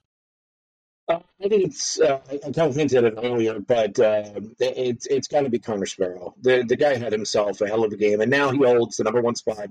[1.11, 1.99] Uh, I think it's.
[1.99, 5.59] Uh, I kind of hinted at it earlier, but uh, it's it's got to be
[5.59, 6.35] Connor Sparrow.
[6.40, 9.05] The the guy had himself a hell of a game, and now he holds the
[9.05, 9.70] number one spot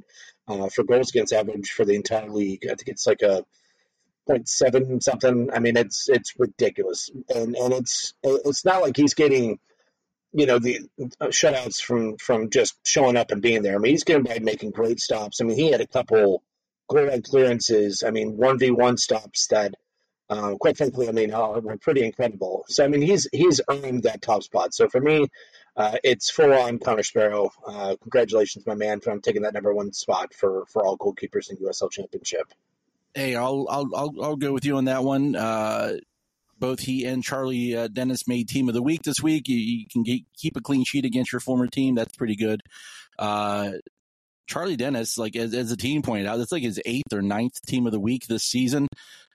[0.50, 2.66] uh, for goals against average for the entire league.
[2.66, 3.46] I think it's like a
[4.30, 5.50] 0.7 something.
[5.54, 9.60] I mean, it's it's ridiculous, and and it's it's not like he's getting,
[10.34, 10.90] you know, the
[11.22, 13.76] shutouts from from just showing up and being there.
[13.76, 15.40] I mean, he's getting by making great stops.
[15.40, 16.44] I mean, he had a couple
[16.90, 18.04] goal line clearances.
[18.06, 19.76] I mean, one v one stops that
[20.30, 22.66] uh, quite frankly, I mean, uh, were pretty incredible.
[22.68, 24.74] So I mean, he's he's earned that top spot.
[24.74, 25.28] So for me,
[25.76, 27.52] uh, it's full on Connor Sparrow.
[27.66, 31.58] Uh, congratulations, my man, for taking that number one spot for for all goalkeepers in
[31.58, 32.54] USL Championship.
[33.16, 35.36] Hey, I'll I'll I'll, I'll go with you on that one.
[35.36, 35.98] Uh,
[36.60, 39.48] both he and Charlie uh, Dennis made team of the week this week.
[39.48, 41.96] You, you can get, keep a clean sheet against your former team.
[41.96, 42.62] That's pretty good.
[43.18, 43.72] Uh,
[44.46, 47.62] Charlie Dennis, like as, as the team pointed out, it's like his eighth or ninth
[47.66, 48.88] team of the week this season.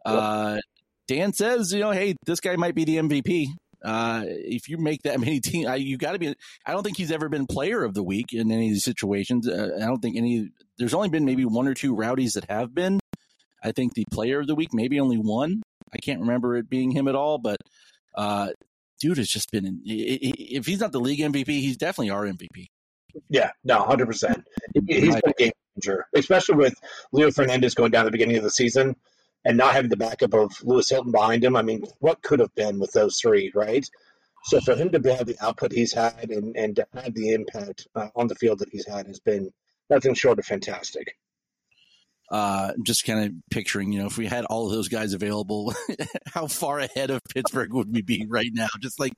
[0.05, 0.59] Uh,
[1.07, 3.47] Dan says, you know, hey, this guy might be the MVP.
[3.85, 6.35] Uh, if you make that many team, uh, you got to be.
[6.65, 9.49] I don't think he's ever been player of the week in any of these situations.
[9.49, 10.49] Uh, I don't think any.
[10.79, 12.99] There's only been maybe one or two rowdies that have been.
[13.63, 15.63] I think the player of the week, maybe only one.
[15.93, 17.59] I can't remember it being him at all, but
[18.15, 18.49] uh,
[19.01, 19.81] dude has just been.
[19.85, 22.67] If he's not the league MVP, he's definitely our MVP.
[23.29, 24.45] Yeah, no, hundred percent.
[24.87, 26.75] He's been a game changer, especially with
[27.13, 28.97] Leo Fernandes going down at the beginning of the season
[29.45, 31.57] and not having the backup of Lewis Hilton behind him.
[31.57, 33.87] I mean, what could have been with those three, right?
[34.45, 37.87] So for him to have the output he's had and, and to have the impact
[37.95, 39.51] uh, on the field that he's had has been
[39.89, 41.17] nothing short of fantastic.
[42.31, 45.75] Uh, just kind of picturing, you know, if we had all of those guys available,
[46.33, 48.69] how far ahead of Pittsburgh would we be right now?
[48.81, 49.13] Just like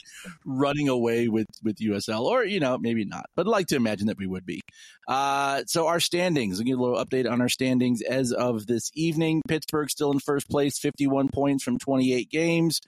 [0.45, 4.09] running away with, with USL, or, you know, maybe not, but I'd like to imagine
[4.09, 4.61] that we would be.
[5.07, 8.91] Uh, so our standings, I'll give a little update on our standings as of this
[8.95, 9.43] evening.
[9.47, 12.81] Pittsburgh still in first place, 51 points from 28 games.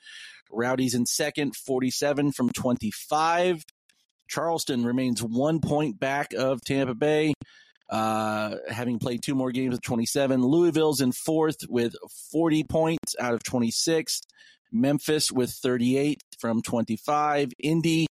[0.50, 3.64] Rowdies in second, 47 from 25.
[4.28, 7.34] Charleston remains one point back of Tampa Bay
[7.88, 10.42] uh, having played two more games with 27.
[10.42, 11.94] Louisville's in fourth with
[12.30, 14.22] 40 points out of 26.
[14.70, 17.52] Memphis with 38 from 25.
[17.58, 18.06] Indy,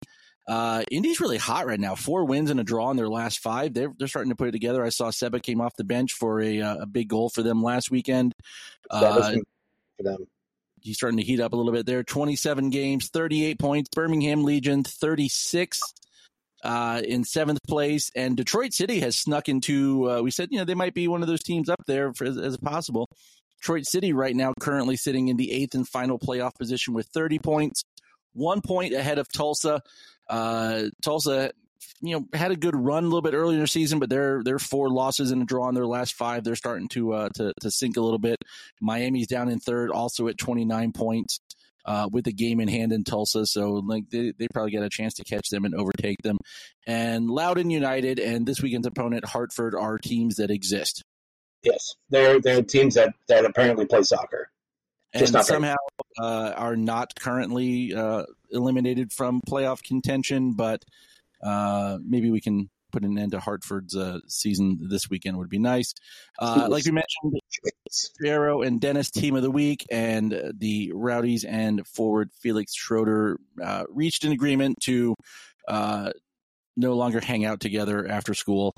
[0.48, 1.94] uh, Indy's really hot right now.
[1.94, 3.74] Four wins and a draw in their last five.
[3.74, 4.84] They're they're starting to put it together.
[4.84, 7.62] I saw Seba came off the bench for a uh, a big goal for them
[7.62, 8.34] last weekend.
[8.90, 9.34] Uh,
[9.98, 10.18] for them.
[10.82, 12.04] He's starting to heat up a little bit there.
[12.04, 13.90] 27 games, 38 points.
[13.94, 15.82] Birmingham Legion 36
[16.64, 20.10] uh, in seventh place, and Detroit City has snuck into.
[20.10, 22.26] Uh, we said you know they might be one of those teams up there for,
[22.26, 23.10] as, as possible.
[23.60, 27.40] Detroit City right now currently sitting in the eighth and final playoff position with 30
[27.40, 27.84] points,
[28.34, 29.82] one point ahead of Tulsa.
[30.30, 31.52] Uh, Tulsa,
[32.02, 34.42] you know, had a good run a little bit earlier in the season, but they're
[34.44, 36.44] they're four losses and a draw in their last five.
[36.44, 38.38] They're starting to uh, to to sink a little bit.
[38.82, 41.40] Miami's down in third, also at 29 points
[41.88, 43.46] uh, with the game in hand in Tulsa.
[43.46, 46.38] So like they, they probably get a chance to catch them and overtake them.
[46.86, 51.04] And Loudoun United and this weekend's opponent Hartford are teams that exist.
[51.64, 54.52] Yes, they're they're teams that that apparently play soccer.
[55.16, 55.76] Just and somehow
[56.20, 60.84] uh, are not currently uh, eliminated from playoff contention, but
[61.42, 65.60] uh, maybe we can put an end to Hartford's uh, season this weekend would be
[65.60, 65.94] nice.
[66.40, 67.40] Uh, like we mentioned,
[67.90, 73.38] Sparrow and Dennis team of the week, and uh, the Rowdies and forward Felix Schroeder
[73.64, 75.16] uh, reached an agreement to
[75.68, 76.12] uh,
[76.76, 78.74] no longer hang out together after school.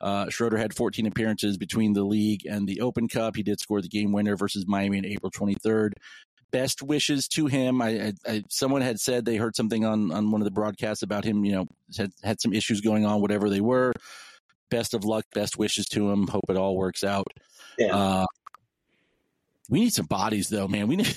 [0.00, 3.36] Uh, Schroeder had 14 appearances between the league and the Open Cup.
[3.36, 5.92] He did score the game winner versus Miami on April 23rd
[6.54, 7.82] best wishes to him.
[7.82, 11.02] I, I, I, someone had said they heard something on on one of the broadcasts
[11.02, 11.44] about him.
[11.44, 11.66] You know,
[11.98, 13.92] had had some issues going on, whatever they were.
[14.70, 16.28] Best of luck, best wishes to him.
[16.28, 17.26] Hope it all works out.
[17.76, 17.96] Yeah.
[17.96, 18.26] Uh,
[19.68, 20.86] we need some bodies, though, man.
[20.86, 21.08] We need.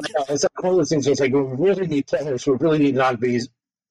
[0.00, 1.06] know, it's like one of those things.
[1.06, 2.44] It's like we really need players.
[2.44, 3.40] We really need not be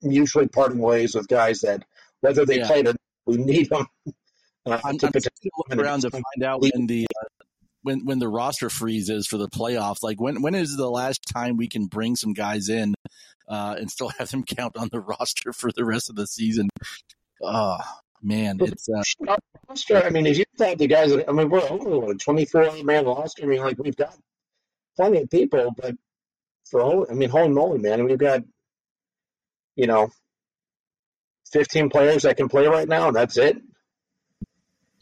[0.02, 1.86] mutually parting ways with guys that
[2.20, 2.68] whether they yeah.
[2.68, 2.94] played or
[3.26, 3.88] we need them.
[4.66, 5.12] Uh, I'm, I'm
[5.58, 7.27] looking around to find out when the uh,
[7.88, 10.04] when when the roster freeze is for the playoffs.
[10.04, 12.93] Like when when is the last time we can bring some guys in
[13.47, 16.67] uh, and still have them count on the roster for the rest of the season?
[17.41, 17.78] Oh
[18.21, 19.36] man, it's uh,
[19.69, 20.04] roster.
[20.04, 23.06] I mean, if you thought the guys, I mean, we're over a twenty four man
[23.06, 23.43] roster.
[23.43, 24.17] I mean, like we've got
[24.97, 25.95] plenty of people, but
[26.69, 28.43] for I mean, holy moly, man, we've got
[29.76, 30.10] you know.
[31.54, 33.56] 15 players that can play right now, and that's it.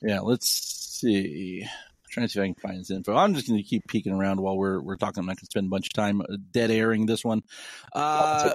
[0.04, 1.66] Yeah, let's see
[2.16, 3.16] trying to see if I can find this info.
[3.16, 5.20] I'm just going to keep peeking around while we're we're talking.
[5.20, 7.42] I'm not going to spend a bunch of time uh, dead airing this one.
[7.94, 8.54] Uh,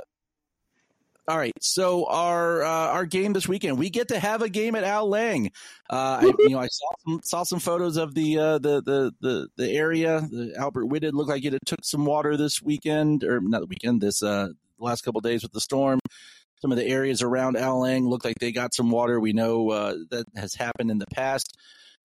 [1.29, 4.75] All right, so our uh, our game this weekend, we get to have a game
[4.75, 5.53] at Al Lang.
[5.89, 9.13] Uh, I, you know, I saw some saw some photos of the uh, the the
[9.21, 10.27] the the area.
[10.29, 14.01] The Albert Whitted looked like it took some water this weekend, or not the weekend.
[14.01, 16.01] This uh, last couple days with the storm.
[16.63, 19.21] Some of the areas around Al Lang look like they got some water.
[19.21, 21.57] We know uh, that has happened in the past.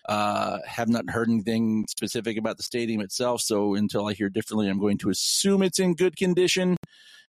[0.08, 4.70] Uh, have not heard anything specific about the stadium itself, so until I hear differently,
[4.70, 6.78] I'm going to assume it's in good condition.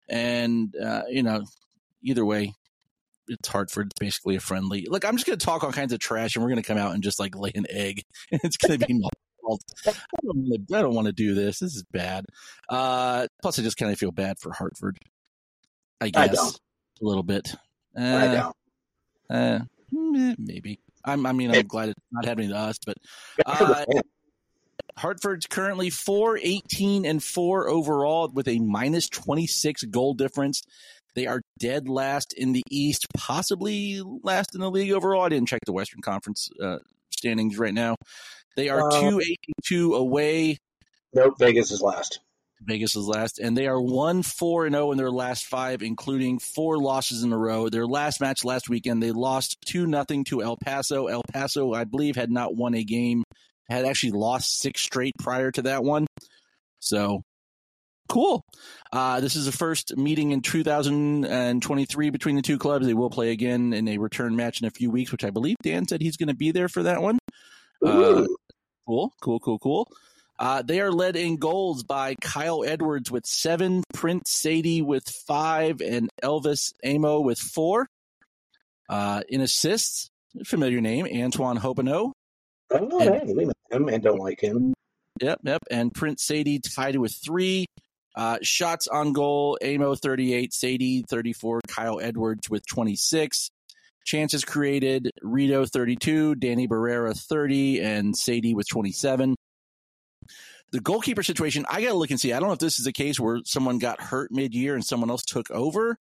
[0.09, 1.43] And uh, you know,
[2.01, 2.53] either way,
[3.27, 3.87] it's Hartford.
[3.87, 4.87] It's basically a friendly.
[4.89, 6.77] Look, I'm just going to talk all kinds of trash, and we're going to come
[6.77, 9.09] out and just like lay an egg, and it's going to be my
[9.41, 9.61] fault.
[9.87, 9.93] I
[10.81, 11.59] don't, want to do this.
[11.59, 12.25] This is bad.
[12.69, 14.97] Uh, plus, I just kind of feel bad for Hartford.
[16.01, 16.59] I guess
[17.01, 17.55] a little bit.
[17.97, 18.55] Uh, I don't.
[19.29, 19.59] uh,
[19.93, 20.79] mm, maybe.
[21.05, 22.97] I'm, I mean, I'm glad it's not happening to us, but
[23.37, 24.01] Good for the uh.
[24.97, 30.61] Hartford's currently 4 18 and 4 overall with a minus 26 goal difference.
[31.15, 35.23] They are dead last in the East, possibly last in the league overall.
[35.23, 36.79] I didn't check the Western Conference uh,
[37.11, 37.95] standings right now.
[38.55, 40.57] They are Uh, 2 8 2 away.
[41.13, 42.19] Nope, Vegas is last.
[42.65, 46.39] Vegas is last, and they are 1 4 and 0 in their last five, including
[46.39, 47.69] four losses in a row.
[47.69, 51.07] Their last match last weekend, they lost 2 nothing to El Paso.
[51.07, 53.23] El Paso, I believe, had not won a game,
[53.69, 56.07] had actually lost six straight prior to that one.
[56.79, 57.21] So
[58.09, 58.45] cool.
[58.91, 62.85] Uh, this is the first meeting in 2023 between the two clubs.
[62.85, 65.57] They will play again in a return match in a few weeks, which I believe
[65.63, 67.17] Dan said he's going to be there for that one.
[67.83, 68.25] Uh,
[68.87, 69.87] cool, cool, cool, cool.
[70.39, 75.79] Uh, they are led in goals by Kyle Edwards with seven, Prince Saydee with five,
[75.81, 77.87] and Elvis Amoh with four.
[78.89, 80.09] Uh, in assists,
[80.45, 82.11] familiar name, Antoine Hoppenot.
[82.71, 84.73] oh, and- hey, we know him and don't like him.
[85.21, 85.61] Yep, yep.
[85.69, 87.65] And Prince Saydee tied with three.
[88.15, 93.49] Uh, shots on goal, Amoh 38, Saydee 34, Kyle Edwards with 26.
[94.05, 99.35] Chances created, Rito 32, Danny Barrera 30, and Saydee with 27.
[100.73, 102.33] The goalkeeper situation, I got to look and see.
[102.33, 104.83] I don't know if this is a case where someone got hurt mid year and
[104.83, 105.97] someone else took over,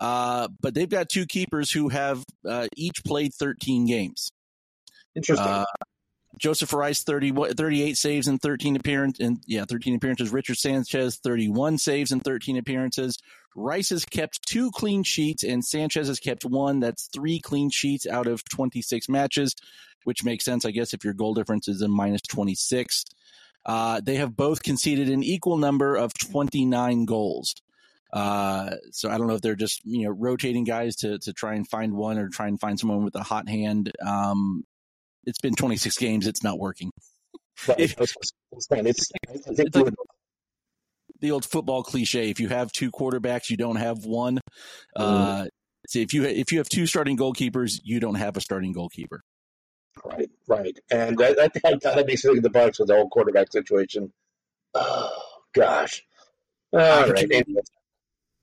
[0.00, 4.32] uh, but they've got two keepers who have uh, each played 13 games.
[5.14, 5.46] Interesting.
[5.46, 5.64] Uh,
[6.38, 9.26] Joseph Rice, 30, 38 saves and 13 appearances.
[9.26, 10.30] And yeah, 13 appearances.
[10.30, 13.18] Richard Sanchez, 31 saves and 13 appearances.
[13.54, 16.80] Rice has kept two clean sheets and Sanchez has kept one.
[16.80, 19.54] That's three clean sheets out of 26 matches,
[20.04, 23.04] which makes sense, I guess, if your goal difference is a minus 26.
[23.66, 27.52] Uh, they have both conceded an equal number of 29 goals.
[28.12, 31.54] Uh, so I don't know if they're just, you know, rotating guys to, to try
[31.54, 33.90] and find one or try and find someone with a hot hand.
[34.06, 34.64] Um,
[35.24, 36.26] it's been 26 games.
[36.28, 36.92] It's not working.
[37.76, 38.14] If- it's,
[38.52, 38.68] it's.
[38.86, 39.94] It's, I think It's like-
[41.20, 44.38] The old football cliche: if you have two quarterbacks, you don't have one.
[44.94, 45.46] Uh,
[45.88, 49.20] see, if you if you have two starting goalkeepers, you don't have a starting goalkeeper.
[50.06, 50.78] Right, right.
[50.90, 53.52] And I, I think that makes me think of the Bucks with the whole quarterback
[53.52, 54.12] situation.
[54.74, 55.22] Oh,
[55.54, 56.02] gosh.
[56.72, 57.04] All right.
[57.04, 57.36] Opportunity.
[57.36, 57.62] Anyway,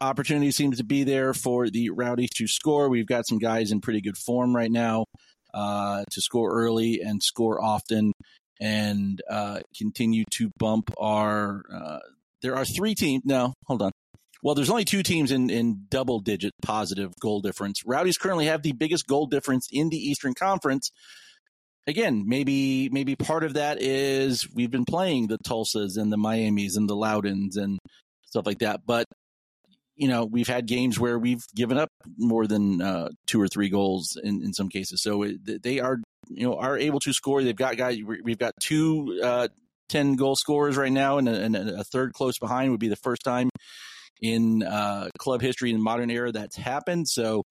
[0.01, 2.89] Opportunity seems to be there for the Rowdies to score.
[2.89, 5.05] We've got some guys in pretty good form right now
[5.53, 8.11] uh, to score early and score often,
[8.59, 11.63] and uh, continue to bump our.
[11.73, 11.99] Uh,
[12.41, 13.23] there are three teams.
[13.25, 13.91] No, hold on.
[14.41, 17.85] Well, there's only two teams in, in double digit positive goal difference.
[17.85, 20.91] Rowdies currently have the biggest goal difference in the Eastern Conference.
[21.85, 26.77] Again, maybe maybe part of that is we've been playing the Tulsas and the Miamis
[26.77, 27.77] and the Loudouns and
[28.25, 28.81] stuff like that.
[28.85, 29.05] But
[29.95, 33.69] you know, we've had games where we've given up more than uh, two or three
[33.69, 35.03] goals in, in some cases.
[35.03, 35.97] So it, they are,
[36.29, 37.43] you know, are able to score.
[37.43, 37.99] They've got guys.
[38.03, 39.49] We've got two uh,
[39.89, 42.95] 10 goal scorers right now, and a, and a third close behind would be the
[42.95, 43.49] first time
[44.21, 47.07] in uh, club history in the modern era that's happened.
[47.07, 47.43] So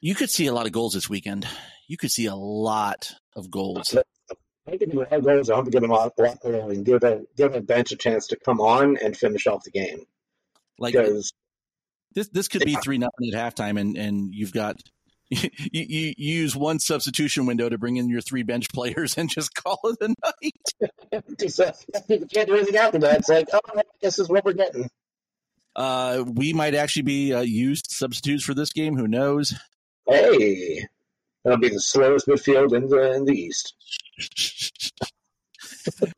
[0.00, 1.46] you could see a lot of goals this weekend.
[1.86, 3.96] You could see a lot of goals.
[4.66, 5.50] I think we have goals.
[5.50, 7.92] I hope we get them a lot lot early and give a give a bench
[7.92, 10.04] a chance to come on and finish off the game.
[10.78, 11.32] Like Because
[12.14, 14.76] this, this could be three nothing at halftime, and and you've got.
[15.30, 19.28] You, you, you use one substitution window to bring in your three bench players and
[19.28, 20.92] just call it a night.
[21.12, 21.72] uh,
[22.08, 23.18] you can't do anything after that.
[23.18, 24.88] It's like, oh, this is what we're getting.
[25.76, 28.96] Uh, we might actually be uh, used substitutes for this game.
[28.96, 29.52] Who knows?
[30.08, 30.86] Hey,
[31.44, 33.74] that'll be the slowest midfield in the in the East.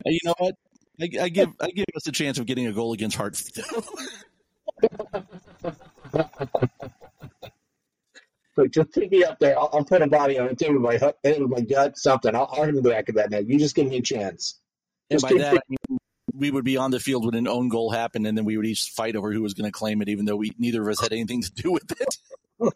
[0.05, 0.55] you know what?
[0.99, 3.85] I, I give I give us a chance of getting a goal against Hartfield.
[8.55, 9.57] But just pick me up there.
[9.57, 12.35] I'll, I'll put a body on it too with my hu- with my gut, something.
[12.35, 13.47] I'll, I'll hit him back of that net.
[13.47, 14.59] You just give me a chance.
[15.09, 15.99] and by that, I mean,
[16.33, 18.65] we would be on the field when an own goal happened, and then we would
[18.65, 20.99] each fight over who was going to claim it, even though we neither of us
[20.99, 22.17] had anything to do with it.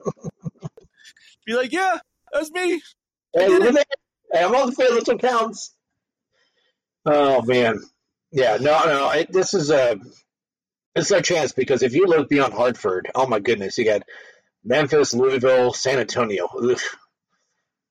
[1.46, 1.98] be like, yeah,
[2.32, 2.82] that was me.
[3.34, 3.88] Hey, did it.
[4.32, 4.76] hey, I'm on the.
[4.76, 5.76] This one counts.
[7.06, 7.80] Oh man,
[8.32, 9.10] yeah, no, no.
[9.12, 10.00] It, this is a
[10.96, 14.04] it's our chance because if you look beyond Hartford, oh my goodness, you got
[14.64, 16.80] Memphis, Louisville, San Antonio, Ugh.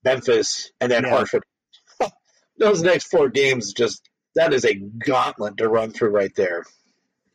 [0.04, 1.10] Memphis, and then Yeah.
[1.10, 1.42] Hartford.
[2.58, 6.64] Those next four games, just that is a gauntlet to run through right there.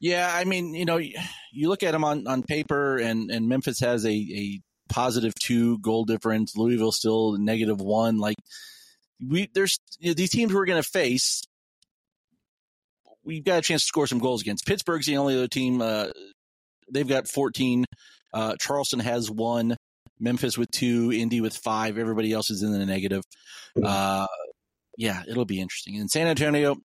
[0.01, 3.79] Yeah, I mean, you know, you look at them on, on paper, and, and Memphis
[3.81, 6.55] has a, a positive two goal difference.
[6.57, 8.17] Louisville still negative one.
[8.17, 8.37] Like
[9.25, 11.43] we, there's you know, these teams we're going to face.
[13.23, 14.65] We've got a chance to score some goals against.
[14.65, 15.81] Pittsburgh's the only other team.
[15.81, 16.07] Uh,
[16.91, 17.85] they've got 14.
[18.33, 19.75] Uh, Charleston has one.
[20.19, 21.11] Memphis with two.
[21.11, 21.97] Indy with five.
[21.97, 23.23] Everybody else is in the negative.
[23.81, 24.27] Uh,
[24.97, 25.97] yeah, it'll be interesting.
[25.99, 26.75] And San Antonio,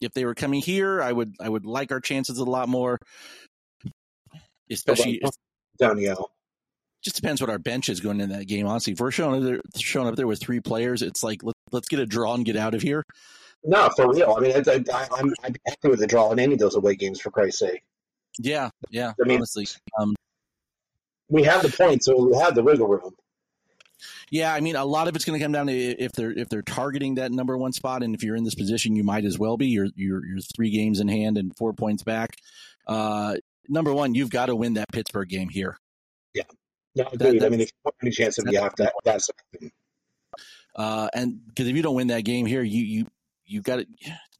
[0.00, 2.98] if they were coming here, I would I would like our chances a lot more.
[4.70, 5.20] Especially,
[5.80, 6.30] Antonio.
[7.02, 8.66] Just depends what our bench is going in that game.
[8.66, 11.54] Honestly, if we're showing up there, showing up there with three players, it's like let,
[11.72, 13.04] let's get a draw and get out of here.
[13.64, 14.34] No, for real.
[14.36, 16.76] I mean, I, I, I'm I'd be happy with a draw in any of those
[16.76, 17.20] away games.
[17.20, 17.82] For Christ's sake,
[18.38, 19.12] Yeah, yeah.
[19.22, 19.66] I mean- honestly,
[19.98, 20.14] um,
[21.28, 23.12] we have the points, so we have the wiggle room.
[24.30, 24.52] yeah.
[24.52, 26.62] I mean, a lot of it's going to come down to if they're if they're
[26.62, 29.56] targeting that number one spot, and if you're in this position, you might as well
[29.56, 29.66] be.
[29.68, 32.36] You're you're, you're three games in hand and four points back.
[32.86, 33.36] Uh,
[33.68, 35.76] number one, you've got to win that Pittsburgh game here.
[36.96, 37.40] No, agreed.
[37.40, 39.30] that- I mean, if you want any chance of you have to, that's
[40.76, 43.06] Uh, and because if you don't win that game here, you you
[43.44, 43.88] you got it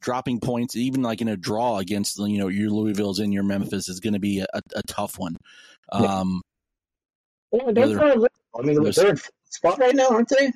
[0.00, 3.88] dropping points, even like in a draw against you know your Louisville's and your Memphis
[3.88, 5.36] is going to be a, a tough one.
[5.92, 6.42] Um,
[7.50, 8.28] Well, don't Whether- throw Louisville.
[8.58, 10.52] I mean, There's- they're in fourth spot right now, aren't they?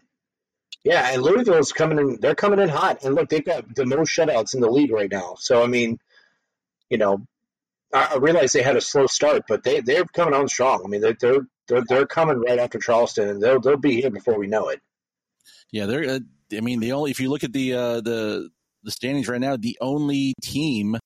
[0.85, 2.21] Yeah, and Louisville's coming in.
[2.21, 5.11] They're coming in hot, and look, they've got the most shutouts in the league right
[5.11, 5.35] now.
[5.39, 5.99] So, I mean,
[6.91, 7.27] you know,
[7.93, 10.83] I, I realize they had a slow start, but they they're coming on strong.
[10.85, 14.11] I mean, they're they're they're, they're coming right after Charleston, and they'll they'll be here
[14.11, 14.81] before we know it.
[15.73, 16.09] yeah, they're.
[16.09, 16.21] Uh,
[16.57, 18.51] I mean, the only if you look at the uh, the
[18.83, 20.97] the standings right now, the only team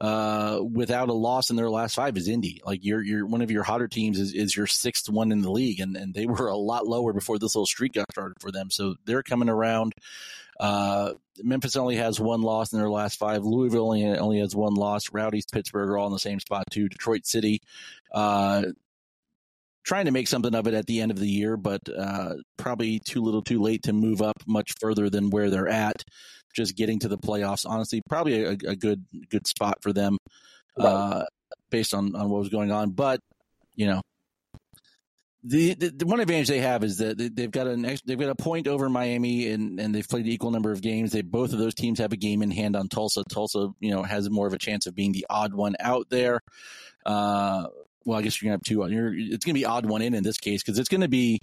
[0.00, 2.60] uh, without a loss in their last five is Indy.
[2.64, 5.50] Like your your one of your hotter teams is, is your sixth one in the
[5.50, 8.50] league, and and they were a lot lower before this little streak got started for
[8.50, 8.70] them.
[8.70, 9.94] So they're coming around.
[10.60, 13.44] Uh, Memphis only has one loss in their last five.
[13.44, 15.12] Louisville only, only has one loss.
[15.12, 16.88] Rowdies, Pittsburgh are all in the same spot too.
[16.88, 17.60] Detroit City,
[18.12, 18.62] uh,
[19.84, 22.98] trying to make something of it at the end of the year, but uh, probably
[22.98, 26.02] too little, too late to move up much further than where they're at.
[26.56, 30.18] Just getting to the playoffs, honestly, probably a, a good good spot for them,
[30.78, 31.24] uh,
[31.70, 32.90] based on on what was going on.
[32.90, 33.18] But
[33.74, 34.00] you know,
[35.42, 38.18] the, the, the one advantage they have is that they- they've got an ex, they've
[38.18, 41.12] got a point over Miami and, and they've played an equal number of games.
[41.12, 43.24] They both of those teams have a game in hand on Tulsa.
[43.28, 46.40] Tulsa, you know, has more of a chance of being the odd one out there.
[47.04, 47.66] Uh,
[48.04, 48.86] well, I guess you're gonna have two.
[48.92, 51.40] You're, it's gonna be odd one in in this case because it's gonna be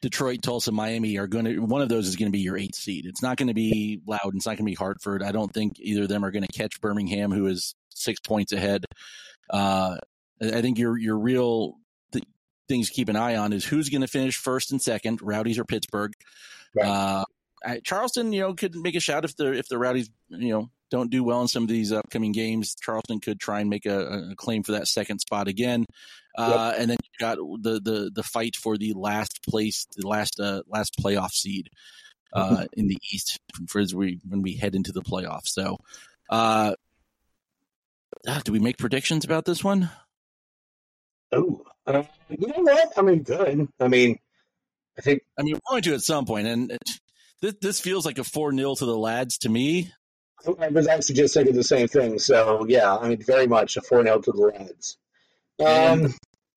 [0.00, 2.76] Detroit, Tulsa, Miami are going to one of those is going to be your eighth
[2.76, 3.04] seed.
[3.04, 4.34] It's not going to be Loud.
[4.34, 5.22] It's not going to be Hartford.
[5.22, 8.52] I don't think either of them are going to catch Birmingham, who is six points
[8.52, 8.86] ahead.
[9.50, 9.98] Uh,
[10.40, 11.74] I I think your your real
[12.12, 12.24] th-
[12.66, 15.58] things to keep an eye on is who's going to finish first and second, Rowdies
[15.58, 16.14] or Pittsburgh.
[16.74, 16.86] Right.
[16.86, 17.24] Uh,
[17.62, 20.70] I, Charleston, you know, could make a shot if the if the Rowdies, you know,
[20.90, 22.74] don't do well in some of these upcoming games.
[22.74, 25.86] Charleston could try and make a, a claim for that second spot again.
[26.36, 30.38] Uh, and then you got the, the the fight for the last place, the last
[30.38, 31.68] uh, last playoff seed
[32.32, 33.38] uh, in the East
[33.68, 35.48] for as we when we head into the playoffs.
[35.48, 35.78] So,
[36.28, 36.74] uh,
[38.26, 39.90] ah, do we make predictions about this one?
[41.32, 42.92] Oh, uh, you know what?
[42.96, 43.68] I mean, good.
[43.80, 44.18] I mean,
[44.98, 46.90] I think I mean, we're going to at some point, and it,
[47.40, 49.92] this this feels like a four 0 to the lads to me.
[50.60, 52.18] I was actually just thinking the same thing.
[52.18, 54.96] So yeah, I mean, very much a four 0 to the lads.
[55.64, 56.14] Um,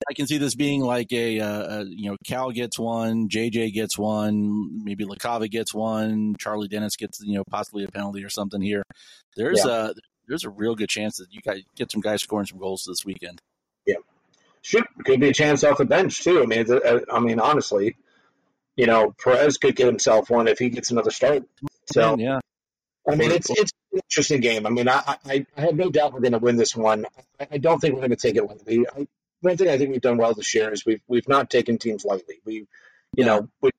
[0.10, 3.98] I can see this being like a, uh, you know Cal gets one, JJ gets
[3.98, 8.62] one, maybe Lacava gets one, Charlie Dennis gets you know possibly a penalty or something
[8.62, 8.84] here.
[9.36, 9.94] There's a
[10.28, 13.06] there's a real good chance that you guys get some guys scoring some goals this
[13.06, 13.42] weekend.
[13.86, 13.96] Yeah,
[14.62, 16.42] shoot, could be a chance off the bench too.
[16.42, 17.96] I mean, a- I mean, honestly,
[18.78, 21.44] you know, Perez could get himself one if he gets another start.
[21.92, 22.40] So yeah,
[23.10, 24.66] I mean, it's it's an interesting game.
[24.66, 27.06] I mean, I I, I have no doubt we're going to win this one.
[27.40, 28.86] I, I don't think we're going to take it lightly.
[28.96, 29.08] I,
[29.42, 32.06] one thing I think we've done well this year is we've we've not taken teams
[32.06, 32.40] lightly.
[32.46, 32.68] We, you
[33.16, 33.26] Yeah.
[33.26, 33.72] know, we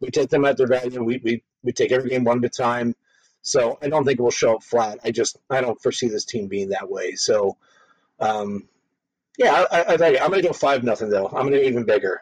[0.00, 1.02] we take them at their value.
[1.02, 2.94] We we we take every game one at a time.
[3.42, 4.98] So I don't think we'll show up flat.
[5.04, 7.16] I just I don't foresee this team being that way.
[7.16, 7.56] So,
[8.18, 8.66] um,
[9.38, 11.26] yeah, I, I, I think I'm going to go five nothing though.
[11.26, 12.20] I'm going to go even bigger.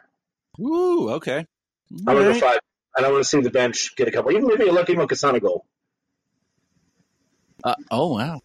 [0.59, 1.45] Ooh, okay.
[1.91, 2.41] I'm going to Alright.
[2.41, 2.59] go five.
[2.97, 5.41] And I want to see the bench get a couple, even maybe a lucky Mokasana
[5.41, 5.65] goal.
[7.63, 8.41] Uh, oh wow.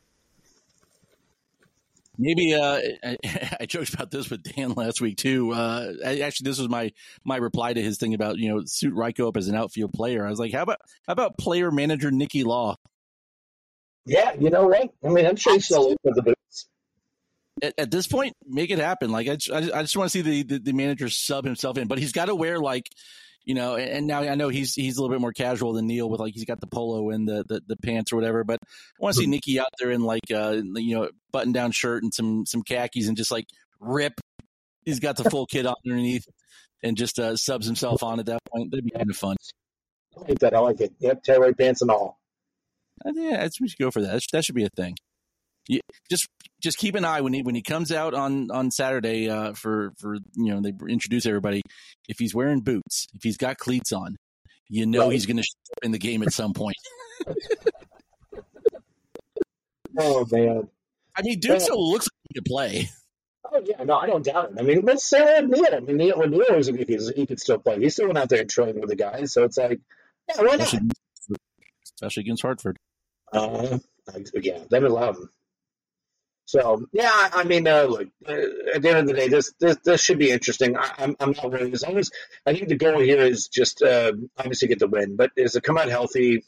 [2.17, 3.17] Maybe uh, I,
[3.61, 5.53] I joked about this with Dan last week too.
[5.53, 6.93] Uh, I, actually, this was my
[7.25, 10.25] my reply to his thing about you know suit Ryko up as an outfield player.
[10.27, 12.77] I was like, how about how about player manager Nicky Law?
[14.07, 14.91] Yeah, you know what?
[15.05, 16.67] I mean, I'm sure he's still for the boots.
[17.63, 19.11] At, at this point, make it happen.
[19.11, 21.45] Like I, just- I, just- I just want to see the, the the manager sub
[21.45, 22.89] himself in, but he's got to wear like.
[23.45, 26.09] You know, and now I know he's he's a little bit more casual than Neil
[26.09, 28.43] with like he's got the polo and the the, the pants or whatever.
[28.43, 28.67] But I
[28.99, 32.13] want to see Nicky out there in like uh you know button down shirt and
[32.13, 33.47] some some khakis and just like
[33.81, 34.19] rip.
[34.85, 36.27] He's got the full kit underneath
[36.83, 38.71] and just uh, subs himself on at that point.
[38.71, 39.37] That'd be kind of fun.
[40.17, 40.55] I like that.
[40.55, 40.93] I like it.
[41.01, 42.21] Yep, tailor pants and all.
[43.05, 44.13] I think yeah, we should go for that.
[44.13, 44.95] That should, that should be a thing.
[45.69, 46.29] You, just
[46.63, 49.93] just keep an eye when he when he comes out on on Saturday uh, for
[49.99, 51.63] for you know they introduce everybody.
[52.09, 54.17] If he's wearing boots, if he's got cleats on,
[54.69, 55.13] you know Right.
[55.13, 55.45] he's going to
[55.83, 56.77] in the game at some point.
[59.97, 60.69] Oh man.
[61.17, 62.89] I mean, dude still looks like he could play.
[63.53, 64.57] Oh yeah, no, I don't doubt it.
[64.59, 65.67] I mean, let's say that Neil.
[65.73, 67.79] I mean, Neil, when Neil was a he could, he could still play.
[67.79, 69.33] He's still went out there training with the guys.
[69.33, 69.81] So it's like,
[70.29, 70.61] yeah, why not?
[70.63, 70.89] Especially,
[71.85, 72.79] especially against Hartford.
[73.33, 73.79] Uh,
[74.41, 75.31] yeah, they would love him.
[76.47, 78.33] So yeah, I, mean, uh, look, uh,
[78.75, 80.77] at the end of the day, this this, this should be interesting.
[80.77, 82.11] I, I'm I'm not worried as long as
[82.45, 85.63] I think the goal here is just uh, obviously get the win, but is to
[85.63, 86.45] come out healthy.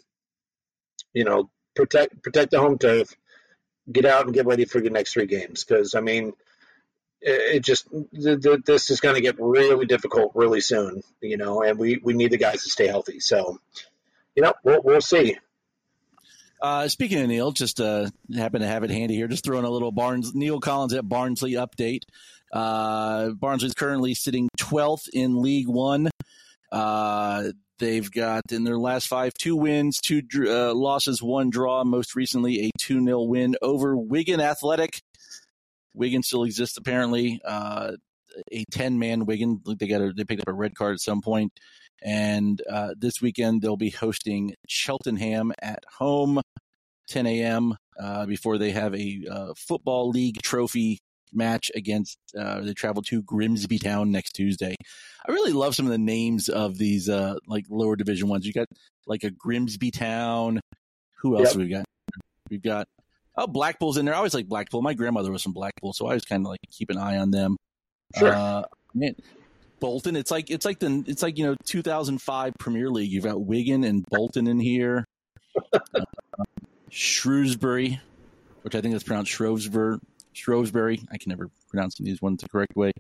[1.15, 3.15] You know, protect protect the home turf,
[3.91, 5.65] get out and get ready for your next three games.
[5.65, 6.35] Because I mean,
[7.23, 11.03] it, it just th- th- this is going to get really difficult really soon.
[11.23, 13.21] You know, and we we need the guys to stay healthy.
[13.21, 13.59] So,
[14.35, 15.39] you know, we'll we'll see.
[16.61, 19.29] Uh, speaking of Neil, just uh, happen to have it handy here.
[19.29, 22.03] Just throwing a little Barnes Neil Collins at Barnsley update.
[22.53, 26.11] Uh, Barnsley's currently sitting 12th in League One.
[26.73, 31.85] Uh, they've got in their last five two wins, two uh, losses, one draw.
[31.85, 35.01] Most recently, a 2 0 win over Wigan Athletic.
[35.95, 37.41] Wigan still exists apparently.
[37.45, 37.93] Uh,
[38.53, 39.63] a 10 man Wigan.
[39.79, 41.53] They got a, they picked up a red card at some point.
[42.03, 46.41] And uh, this weekend they'll be hosting Cheltenham at home,
[47.09, 47.77] 10 a.m.
[47.99, 50.99] Uh, before they have a uh, football league trophy
[51.33, 52.19] match against.
[52.39, 54.75] Uh, they travel to Grimsby Town next Tuesday.
[55.27, 58.47] I really love some of the names of these uh, like lower division ones.
[58.47, 58.69] You got
[59.07, 60.61] like a Grimsby Town.
[61.21, 61.53] Who else Yep.
[61.55, 61.85] have we got?
[62.51, 62.87] We've got
[63.37, 64.15] oh Blackpool's in there.
[64.15, 64.83] I always like Blackpool.
[64.83, 67.31] My grandmother was from Blackpool, so I always kind of like keep an eye on
[67.31, 67.57] them.
[68.17, 68.33] Sure.
[68.33, 68.63] Uh,
[68.95, 69.15] man,
[69.81, 70.17] Bolton.
[70.17, 73.11] It's like it's like the it's like you know 2005 Premier League.
[73.11, 75.05] You've got Wigan and Bolton in here.
[76.39, 76.45] Uh,
[76.91, 77.99] Shrewsbury,
[78.61, 79.99] which I think is pronounced Shrewsbury.
[80.35, 81.01] Shrewsbury.
[81.11, 82.93] I can never pronounce these ones the correct way.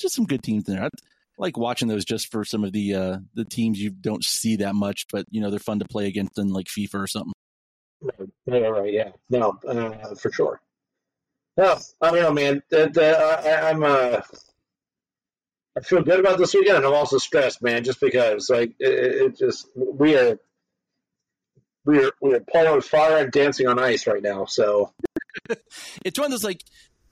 [0.00, 0.84] Just some good teams in there.
[0.84, 0.88] I
[1.38, 4.74] like watching those just for some of the uh, the teams you don't see that
[4.74, 7.32] much, but you know they're fun to play against in like FIFA or something.
[8.02, 10.60] Right, right, right, yeah, no, uh, for sure.
[11.56, 12.62] No, I don't know, man.
[12.70, 14.20] The, the, I, I'm, uh,
[15.76, 18.88] I feel good about this weekend, and I'm also stressed, man, just because, like, it,
[18.88, 20.38] it just we are,
[21.84, 24.46] we are, we are with fire and dancing on ice right now.
[24.46, 24.92] So,
[26.04, 26.62] it's one that's like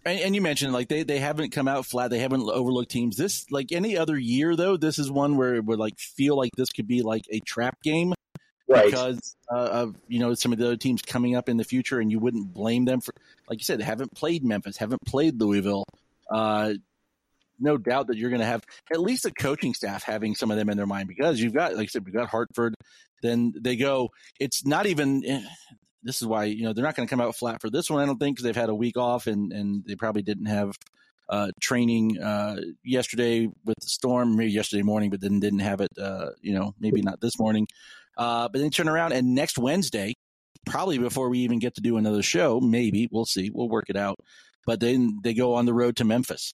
[0.04, 3.16] and, and you mentioned like they, they haven't come out flat they haven't overlooked teams
[3.16, 6.52] this like any other year though this is one where it would like feel like
[6.56, 8.14] this could be like a trap game
[8.68, 11.64] right, because uh, of you know some of the other teams coming up in the
[11.64, 13.12] future and you wouldn't blame them for
[13.48, 15.84] like you said they haven't played memphis haven't played louisville
[16.30, 16.72] uh
[17.58, 20.56] no doubt that you're going to have at least the coaching staff having some of
[20.56, 22.74] them in their mind because you've got like i said we've got hartford
[23.22, 25.42] then they go it's not even eh,
[26.02, 28.02] this is why you know they're not going to come out flat for this one.
[28.02, 30.72] I don't think because they've had a week off and and they probably didn't have
[31.28, 35.90] uh, training uh, yesterday with the storm, maybe yesterday morning, but then didn't have it.
[36.00, 37.66] Uh, you know, maybe not this morning.
[38.16, 40.14] Uh, but then turn around and next Wednesday,
[40.66, 43.96] probably before we even get to do another show, maybe we'll see, we'll work it
[43.96, 44.16] out.
[44.66, 46.52] But then they go on the road to Memphis.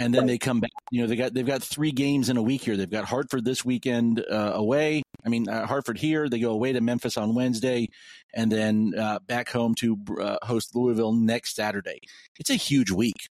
[0.00, 0.70] And then they come back.
[0.90, 2.76] You know, they got they've got three games in a week here.
[2.76, 5.02] They've got Hartford this weekend uh, away.
[5.24, 6.28] I mean, uh, Hartford here.
[6.28, 7.88] They go away to Memphis on Wednesday,
[8.34, 12.00] and then uh, back home to uh, host Louisville next Saturday.
[12.40, 13.28] It's a huge week.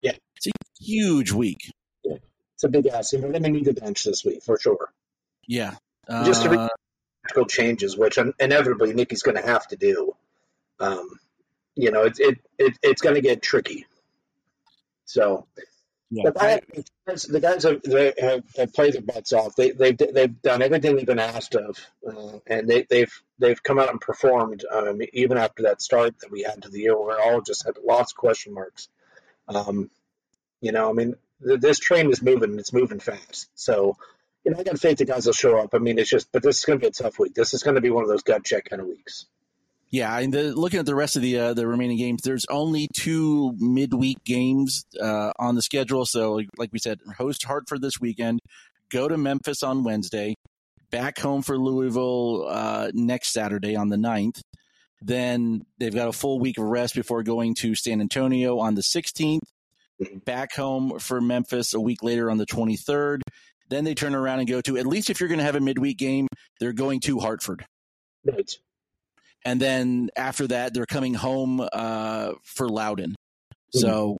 [0.00, 0.12] Yeah.
[0.36, 1.72] it's a huge week.
[2.04, 2.18] Yeah.
[2.54, 3.12] it's a big ass.
[3.12, 4.92] We're going to need the bench this week for sure.
[5.48, 5.74] Yeah,
[6.24, 6.68] Just to re- Uh,
[7.24, 10.14] Tactical changes, which inevitably Nicky's going to have to do.
[10.78, 11.18] Um,
[11.74, 13.86] you know, it, it, it it's going to get tricky.
[15.06, 15.46] So,
[16.10, 16.30] yeah.
[16.36, 16.60] I,
[17.06, 19.56] the guys have, they have, have played their butts off.
[19.56, 23.78] They, they've they've done everything they've been asked of, uh, and they, they've they've come
[23.78, 24.64] out and performed.
[24.70, 27.76] Um, even after that start that we had to the year, where all just had
[27.84, 28.88] lots of question marks.
[29.48, 29.90] Um,
[30.60, 32.50] you know, I mean, th- this train is moving.
[32.50, 33.48] and It's moving fast.
[33.54, 33.96] So,
[34.44, 35.74] you know, I got faith the guys will show up.
[35.74, 37.34] I mean, it's just, but this is going to be a tough week.
[37.34, 39.26] This is going to be one of those gut check kind of weeks.
[39.90, 42.88] Yeah, and the, looking at the rest of the uh, the remaining games, there's only
[42.92, 46.04] two midweek games uh, on the schedule.
[46.04, 48.40] So, like, like we said, host Hartford this weekend,
[48.90, 50.34] go to Memphis on Wednesday,
[50.90, 54.40] back home for Louisville uh, next Saturday on the 9th.
[55.02, 58.82] Then they've got a full week of rest before going to San Antonio on the
[58.82, 59.40] 16th,
[60.24, 63.20] back home for Memphis a week later on the 23rd.
[63.68, 65.60] Then they turn around and go to, at least if you're going to have a
[65.60, 66.28] midweek game,
[66.60, 67.66] they're going to Hartford.
[68.24, 68.50] Right.
[69.46, 73.10] And then after that, they're coming home uh, for Loudoun.
[73.10, 73.78] Mm-hmm.
[73.78, 74.18] So,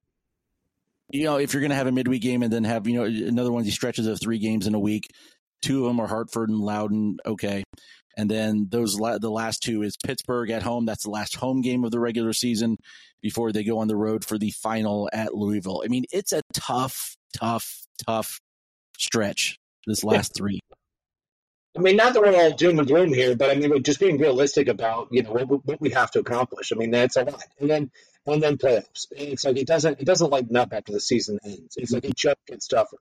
[1.10, 3.04] you know, if you're going to have a midweek game and then have, you know,
[3.04, 5.10] another one of these stretches of three games in a week,
[5.62, 7.64] two of them are Hartford and Loudoun, okay.
[8.16, 10.86] And then those la- the last two is Pittsburgh at home.
[10.86, 12.76] That's the last home game of the regular season
[13.20, 15.82] before they go on the road for the final at Louisville.
[15.84, 18.40] I mean, it's a tough, tough, tough
[18.96, 19.58] stretch.
[19.88, 20.60] This last three.
[21.76, 24.00] I mean, not that we're all doom and gloom here, but I mean, we're just
[24.00, 26.72] being realistic about you know what, we- what we have to accomplish.
[26.72, 27.90] I mean, that's a lot, and then
[28.26, 29.06] and then playoffs.
[29.10, 31.76] It's like it doesn't it doesn't lighten up after the season ends.
[31.76, 32.96] It's like it just gets tougher.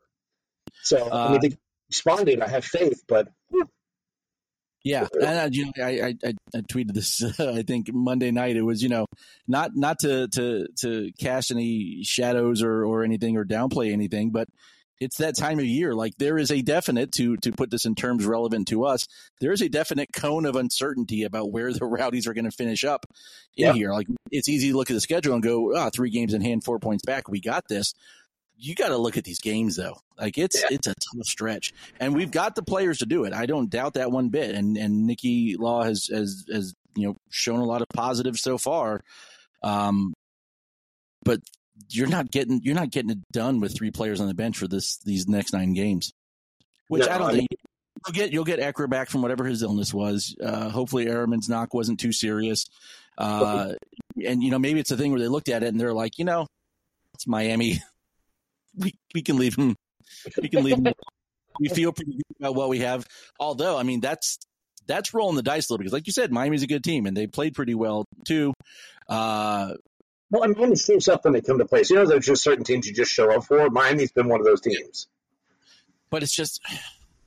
[0.83, 1.57] So I mean, Uh, they
[1.89, 2.41] responded.
[2.41, 3.29] I have faith, but
[4.83, 7.23] Yeah, and uh, you know, I, I I I tweeted this.
[7.39, 8.55] I think Monday night.
[8.55, 9.07] It was you know
[9.47, 14.47] not not to to to cast any shadows or or anything or downplay anything, but
[14.99, 15.93] it's that time of year.
[15.93, 19.07] Like there is a definite to to put this in terms relevant to us.
[19.41, 22.83] There is a definite cone of uncertainty about where the Rowdies are going to finish
[22.83, 23.05] up
[23.57, 23.73] in Yeah.
[23.73, 23.91] here.
[23.91, 26.63] Like it's easy to look at the schedule and go, ah, three games in hand,
[26.63, 27.27] four points back.
[27.29, 27.93] We got this.
[28.57, 29.97] You got to look at these games though.
[30.17, 30.67] Like it's Yeah.
[30.71, 33.33] it's a tough stretch, and we've got the players to do it.
[33.33, 34.55] I don't doubt that one bit.
[34.55, 38.57] And and Nicky Law has has has you know shown a lot of positives so
[38.57, 39.01] far.
[39.61, 40.13] Um,
[41.23, 41.41] but
[41.89, 44.67] you're not getting you're not getting it done with three players on the bench for
[44.67, 46.13] this these next nine games.
[46.87, 47.49] Which No, I don't I think
[48.05, 50.35] you'll get you'll get Ekra back from whatever his illness was.
[50.41, 52.65] Uh, hopefully, Areman's knock wasn't too serious.
[53.17, 53.73] Uh,
[54.25, 56.17] and you know maybe it's a thing where they looked at it and they're like,
[56.17, 56.47] you know,
[57.13, 57.81] it's Miami.
[58.77, 59.77] We we can leave him.
[60.41, 60.93] We can leave him.
[61.61, 63.07] we feel pretty good about what we have.
[63.39, 64.37] Although, I mean, that's
[64.85, 67.15] that's rolling the dice a little because, like you said, Miami's a good team and
[67.15, 68.53] they played pretty well too.
[69.07, 69.75] Uh,
[70.31, 71.89] well, I mean, Miami shows up when they come to place.
[71.89, 73.69] You know, there's just certain teams you just show up for.
[73.69, 75.07] Miami's been one of those teams.
[76.09, 76.61] but it's just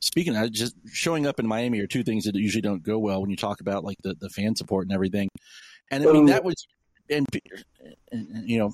[0.01, 3.21] speaking of just showing up in Miami are two things that usually don't go well
[3.21, 5.29] when you talk about like the, the fan support and everything.
[5.91, 6.67] And I mean um, that was
[7.11, 8.73] and, and and, you know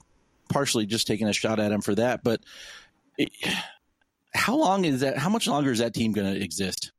[0.48, 2.40] partially just taking a shot at him for that, but
[3.16, 3.30] it,
[4.34, 5.16] how long is that?
[5.16, 6.92] How much longer is that team going to exist?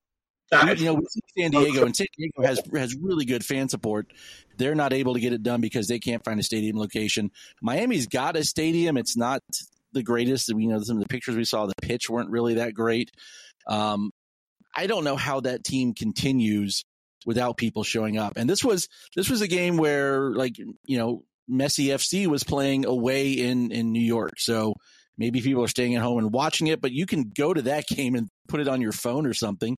[0.52, 4.14] You know, we see San Diego, and San Diego has has really good fan support.
[4.58, 7.32] They're not able to get it done because they can't find a stadium location.
[7.62, 8.96] Miami's got a stadium.
[8.98, 9.42] It's not
[9.92, 10.50] the greatest.
[10.50, 13.12] You know, some of the pictures we saw, the pitch weren't really that great.
[13.68, 14.12] Um,
[14.76, 16.84] I don't know how that team continues
[17.26, 18.34] without people showing up.
[18.36, 22.86] And this was this was a game where, like, you know, Messi FC was playing
[22.86, 24.76] away in in New York, so
[25.18, 26.82] maybe people are staying at home and watching it.
[26.82, 29.78] But you can go to that game and put it on your phone or something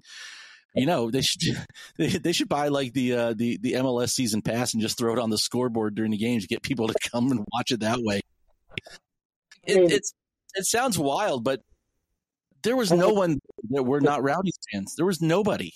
[0.77, 1.41] you know they should
[1.97, 5.13] they, they should buy like the uh, the the MLS season pass and just throw
[5.13, 7.81] it on the scoreboard during the games to get people to come and watch it
[7.81, 8.21] that way.
[9.63, 10.13] It, it's
[10.55, 11.61] it sounds wild, but
[12.63, 14.95] there was no one that were not rowdy fans.
[14.95, 15.71] There was nobody.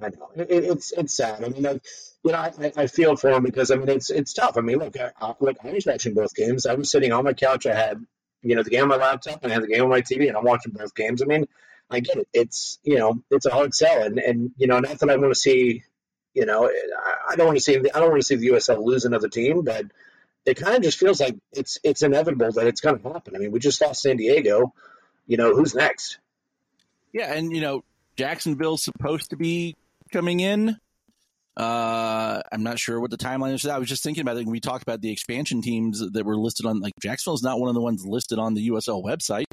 [0.00, 1.44] I know it, it's it's sad.
[1.44, 1.84] I mean, like,
[2.24, 4.56] you know, I, I- I feel for him because I mean, it's it's tough.
[4.56, 6.66] I mean, look, I, I, like I was watching both games.
[6.66, 7.66] I was sitting on my couch.
[7.66, 8.04] I had
[8.42, 10.28] you know the game on my laptop and I had the game on my TV,
[10.28, 11.22] and I'm watching both games.
[11.22, 11.46] I mean,
[11.90, 12.28] I get it.
[12.32, 15.32] It's you know, it's a hard sell, and and you know, not that I want
[15.34, 15.82] to see,
[16.32, 16.70] you know,
[17.30, 19.62] I, don't want to see I don't want to see the USL lose another team,
[19.62, 19.86] but
[20.46, 23.36] it kind of just feels like it's it's inevitable that it's going to happen.
[23.36, 24.72] I mean, we just lost San Diego.
[25.26, 26.18] You know, who's next?
[27.12, 27.84] Yeah, and you know
[28.16, 29.76] Jacksonville's supposed to be
[30.12, 30.78] coming in.
[31.56, 33.64] Uh, I'm not sure what the timeline is.
[33.64, 36.36] I was just thinking about it when we talked about the expansion teams that were
[36.36, 36.80] listed on.
[36.80, 39.44] Like Jacksonville's not one of the ones listed on the USL website.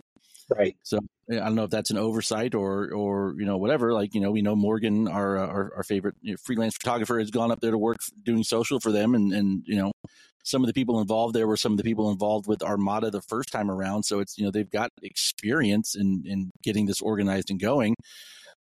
[0.57, 0.75] Right.
[0.83, 0.99] So
[1.29, 3.93] I don't know if that's an oversight or or you know whatever.
[3.93, 7.51] Like you know we know Morgan, our uh, our, our favorite freelance photographer, has gone
[7.51, 9.91] up there to work doing social for them, and and you know
[10.43, 13.21] some of the people involved there were some of the people involved with Armada the
[13.21, 14.03] first time around.
[14.03, 17.95] So it's you know they've got experience in in getting this organized and going.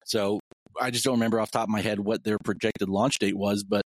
[0.04, 0.40] So
[0.80, 3.62] I just don't remember off top of my head what their projected launch date was,
[3.62, 3.82] but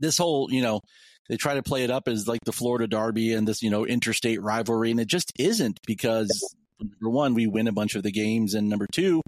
[0.00, 0.80] this whole you know
[1.28, 3.86] they try to play it up as like the Florida Derby and this you know
[3.86, 8.10] interstate rivalry, and it just isn't because number one, we win a bunch of the
[8.12, 9.22] games, and number two,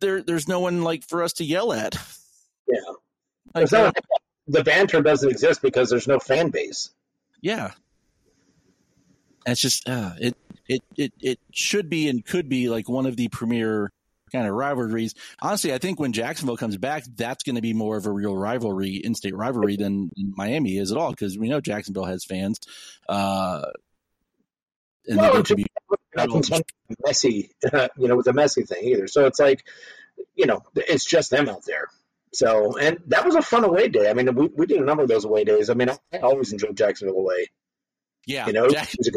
[0.00, 1.96] there there's no one like for us to yell at.
[2.68, 2.76] Yeah.
[3.54, 3.96] Like, not-
[4.46, 6.90] the banter doesn't exist because there's no fan base.
[7.42, 7.72] yeah.
[9.46, 10.36] It's just uh, it
[10.68, 13.90] it it it should be and could be like one of the premier
[14.30, 15.14] kind of rivalries.
[15.42, 18.36] Honestly, I think when Jacksonville comes back, that's going to be more of a real
[18.36, 22.58] rivalry, in-state rivalry than, than Miami is at all because we know Jacksonville has fans.
[23.08, 23.62] Uh,
[25.06, 25.66] and Well, they're to be
[26.14, 26.64] not contending
[27.06, 27.50] Messi,
[27.96, 29.06] you know, with the Messi thing either.
[29.06, 29.64] So it's like,
[30.34, 31.88] you know, it's just them out there.
[32.32, 34.08] So, and that was a fun away day.
[34.08, 35.68] I mean, we, we did a number of those away days.
[35.70, 37.48] I mean, I, I always enjoyed Jacksonville away.
[38.26, 38.46] yeah.
[38.46, 39.10] You know, Jack- was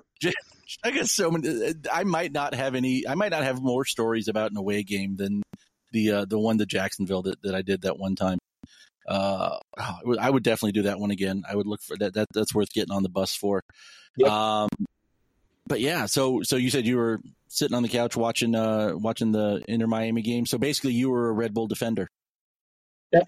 [0.92, 1.74] guess so many.
[1.92, 3.08] I might not have any.
[3.08, 5.44] I might not have more stories about an away game than
[5.92, 8.40] the uh, the one to Jacksonville that, that I did that one time.
[9.08, 11.44] Uh, I would- I would definitely do that one again.
[11.48, 12.14] I would look for that.
[12.14, 13.62] That that's worth getting on the bus for.
[14.18, 14.30] Yep.
[14.32, 14.70] Um,
[15.68, 16.06] but yeah.
[16.06, 19.88] So so you said you were sitting on the couch watching uh watching the Inter
[19.88, 20.46] Miami game.
[20.46, 22.10] So basically, you were a Red Bull defender.
[23.12, 23.22] Yeah.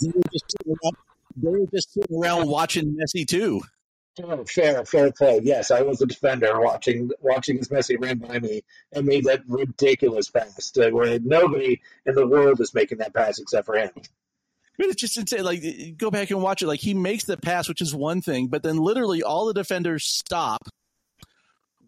[0.00, 0.96] They were just sitting around,
[1.36, 3.62] they were just sitting around watching Messi too.
[4.22, 5.40] Oh, fair, fair play.
[5.42, 9.42] Yes, I was a defender watching watching this Messi ran by me and made that
[9.48, 13.90] ridiculous pass to where nobody in the world is making that pass except for him.
[14.76, 15.44] But it's just insane.
[15.44, 15.62] Like,
[15.96, 16.66] go back and watch it.
[16.66, 20.04] Like, he makes the pass, which is one thing, but then literally all the defenders
[20.04, 20.68] stop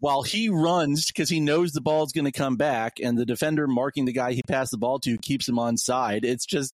[0.07, 3.67] while he runs because he knows the ball's going to come back, and the defender
[3.67, 6.25] marking the guy he passed the ball to keeps him on side.
[6.25, 6.73] It's just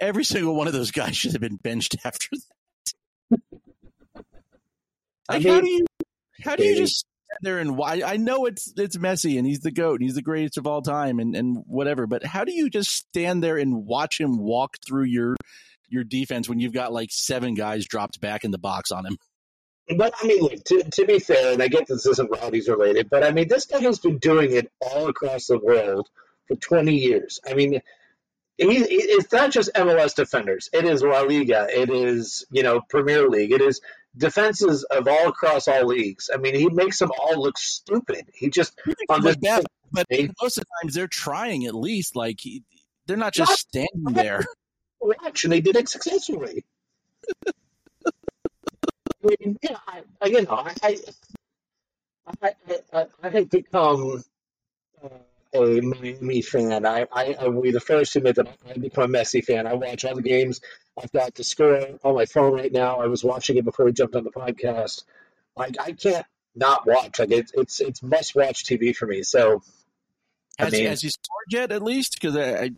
[0.00, 2.28] every single one of those guys should have been benched after
[3.32, 3.40] that.
[5.28, 5.86] I Like, mean- how do you
[6.44, 8.02] how do you just stand there and why?
[8.06, 10.80] I know it's it's Messi and he's the goat and he's the greatest of all
[10.80, 14.76] time and and whatever, but how do you just stand there and watch him walk
[14.86, 15.34] through your
[15.88, 19.16] your defense when you've got like seven guys dropped back in the box on him?
[19.96, 23.08] But I mean, look, to, to be fair, and I get this isn't Rowdies related,
[23.08, 26.08] but I mean, this guy has been doing it all across the world
[26.46, 27.40] for 20 years.
[27.48, 27.80] I mean,
[28.58, 30.68] he, it's not just MLS defenders.
[30.72, 31.68] It is La Liga.
[31.70, 33.52] It is, you know, Premier League.
[33.52, 33.80] It is
[34.16, 36.28] defenses of all across all leagues.
[36.32, 38.28] I mean, he makes them all look stupid.
[38.34, 38.78] He just,
[39.08, 40.06] on this that, but
[40.42, 42.16] most of the times they're trying at least.
[42.16, 42.64] Like he,
[43.06, 44.44] they're not just standing there.
[45.00, 46.64] watch, and they did it successfully.
[49.24, 50.96] I mean, yeah, I, I, you know, I, I,
[52.42, 52.52] I,
[52.92, 54.22] I, I have become
[55.02, 55.08] uh,
[55.54, 56.86] a Miami fan.
[56.86, 59.66] I, I, I will be the first to admit that I've become a Messi fan.
[59.66, 60.60] I watch all the games.
[61.00, 63.00] I've got the score on my phone right now.
[63.00, 65.04] I was watching it before we jumped on the podcast.
[65.56, 67.18] Like, I can't not watch.
[67.18, 69.22] Like, it's it's it's must watch TV for me.
[69.22, 69.62] So,
[70.58, 71.72] I Has, mean- has he scored yet?
[71.72, 72.70] At least because I, I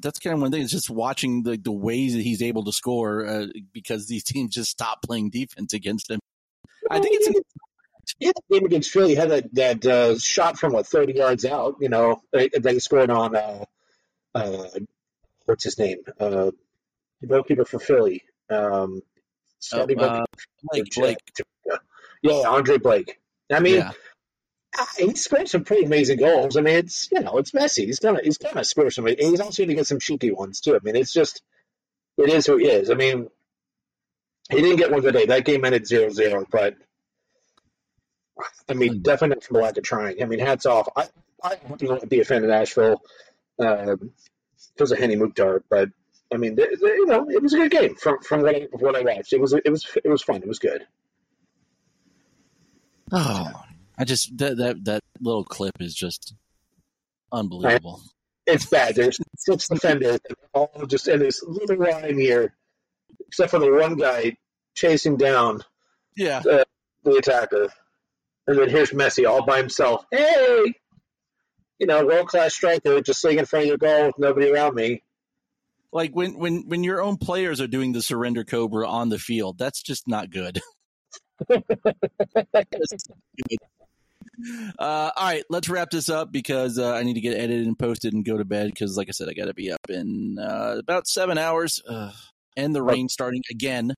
[0.00, 0.62] that's kind of one thing.
[0.62, 4.54] It's just watching the the ways that he's able to score uh, because these teams
[4.54, 6.20] just stop playing defense against him.
[6.90, 7.34] I think it's an,
[8.18, 11.76] Yeah, the game against Philly had that that uh, shot from what thirty yards out.
[11.80, 13.64] You know, they, they scored on uh,
[14.34, 14.64] uh,
[15.44, 15.98] what's his name?
[16.18, 16.50] Uh,
[17.20, 18.22] the goalkeeper for Philly.
[18.48, 19.02] Um,
[19.60, 20.24] starting uh,
[20.72, 20.94] Blake.
[20.96, 21.18] Blake.
[22.22, 23.20] Yeah, Andre Blake.
[23.52, 23.92] I mean, Yeah.
[24.76, 26.56] Ah, he scored some pretty amazing goals.
[26.56, 27.86] I mean, it's you know, it's Messi.
[27.86, 29.06] He's gonna he's gonna score some.
[29.06, 30.76] He's also gonna get some cheeky ones too.
[30.76, 31.42] I mean, it's just
[32.16, 32.90] it is who he is.
[32.90, 33.28] I mean,
[34.50, 35.26] he didn't get one today.
[35.26, 36.76] That game ended 0-0, but
[38.68, 40.22] I mean, definitely not from a lack of trying.
[40.22, 40.88] I mean, hats off.
[40.96, 41.08] I
[41.42, 43.00] I wouldn't be a fan of Nashville
[43.58, 44.12] um,
[44.74, 45.88] because of Hany Mukhtar, but
[46.32, 48.68] I mean, th th you know, it was a good game from from what I,
[48.72, 49.32] what I watched.
[49.32, 50.36] It was it was it was fun.
[50.36, 50.86] It was good.
[53.12, 53.50] Oh,
[54.00, 56.32] I just that that that little clip is just
[57.30, 58.00] unbelievable.
[58.46, 58.94] It's bad.
[58.94, 60.18] There's six defenders,
[60.54, 62.54] all just in this little line here,
[63.28, 64.36] except for the one guy
[64.74, 65.62] chasing down
[66.16, 67.68] Yeah, the attacker.
[68.46, 70.06] And then here's Messi all by himself.
[70.10, 70.72] Hey,
[71.78, 74.74] you know, world class striker, just sitting in front of your goal with nobody around
[74.74, 75.02] me.
[75.92, 79.58] like when when when your own players are doing the surrender cobra on the field,
[79.58, 80.60] that's just not good.
[84.78, 87.78] Uh, all right, let's wrap this up because uh, I need to get edited and
[87.78, 90.38] posted and go to bed because, like I said, I got to be up in
[90.38, 91.82] uh, about seven hours.
[91.88, 92.14] Ugh.
[92.56, 93.94] and the rain starting again.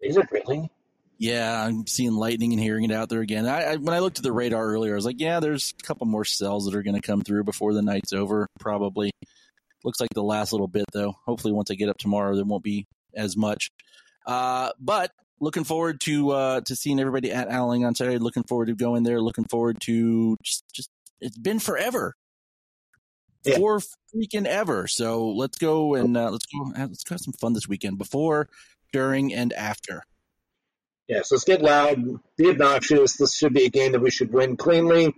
[0.00, 0.70] Is it really?
[1.18, 3.46] Yeah, I'm seeing lightning and hearing it out there again.
[3.46, 5.82] I, I when I looked at the radar earlier, I was like, yeah, there's a
[5.82, 8.46] couple more cells that are going to come through before the night's over.
[8.60, 9.10] Probably
[9.82, 11.14] looks like the last little bit though.
[11.24, 13.70] Hopefully, once I get up tomorrow, there won't be as much.
[14.26, 15.10] Uh, but
[15.40, 18.18] looking forward to uh, to seeing everybody at Al Lang on Saturday.
[18.18, 19.20] Looking forward to going there.
[19.20, 22.14] Looking forward to just just it's been forever.
[23.44, 23.56] Yeah.
[23.58, 23.78] For
[24.14, 24.88] freaking ever.
[24.88, 28.48] So let's go and uh, let's go let's go have some fun this weekend before,
[28.92, 30.02] during, and after.
[31.06, 33.16] Yes, yeah, so let's get loud, be obnoxious.
[33.16, 35.14] This should be a game that we should win cleanly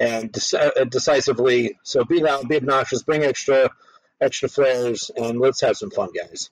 [0.00, 1.78] and uh, decisively.
[1.82, 3.70] So be loud, be obnoxious, bring extra
[4.20, 6.50] extra flares, and let's have some fun, guys.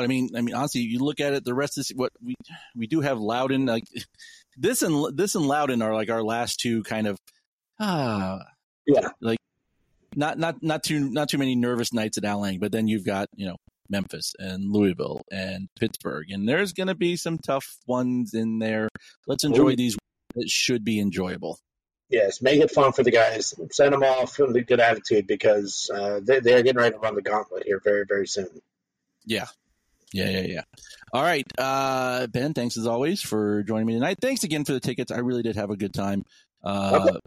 [0.00, 1.44] But I mean, I mean, honestly, you look at it.
[1.44, 2.34] The rest is what we
[2.74, 3.66] we do have Loudoun.
[3.66, 3.84] Like
[4.56, 7.18] this and this and Loudoun are like our last two kind of
[7.78, 8.38] ah
[8.86, 9.08] Yeah.
[9.20, 9.36] like
[10.16, 13.04] not not not too not too many nervous nights at Al Lang, but then you've
[13.04, 13.56] got you know
[13.90, 18.88] Memphis and Louisville and Pittsburgh, and there's going to be some tough ones in there.
[19.26, 19.76] Let's enjoy Ooh.
[19.76, 19.98] these.
[20.34, 21.58] It should be enjoyable.
[22.08, 23.52] Yes, make it fun for the guys.
[23.70, 27.16] Send them off with a good attitude because uh, they, they're getting ready to run
[27.16, 28.48] the gauntlet here very, very soon.
[29.26, 29.46] Yeah.
[30.12, 30.62] Yeah, yeah, yeah.
[31.12, 31.46] All right.
[31.56, 34.18] Uh, ben, thanks as always for joining me tonight.
[34.20, 35.12] Thanks again for the tickets.
[35.12, 36.24] I really did have a good time.
[36.64, 37.18] Uh, Okay.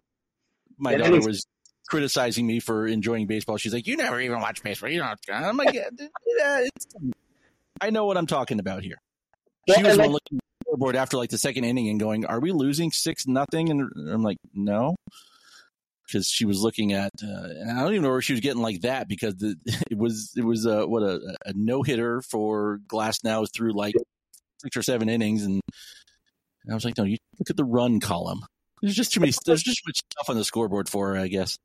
[0.78, 1.46] my daughter was
[1.88, 3.58] criticizing me for enjoying baseball.
[3.58, 4.90] She's like, "You never even watch baseball.
[4.90, 6.66] You don't." I'm like, "Yeah,
[7.82, 8.98] "I know what I'm talking about here."
[9.70, 12.40] She was like- looking at the scoreboard after like the second inning and going, "Are
[12.40, 14.96] we losing six nothing?" And I'm like, "No,"
[16.14, 18.62] because she was looking at, uh, and I don't even know where she was getting
[18.62, 19.56] like that because the,
[19.92, 23.96] it was it was uh, what a, a no hitter for Glasnow through like
[24.62, 25.62] six or seven innings, and
[26.70, 28.42] I was like, "No, you look at the run column."
[28.82, 29.34] There's just too many.
[29.46, 31.58] There's just too much stuff on the scoreboard for her, I guess.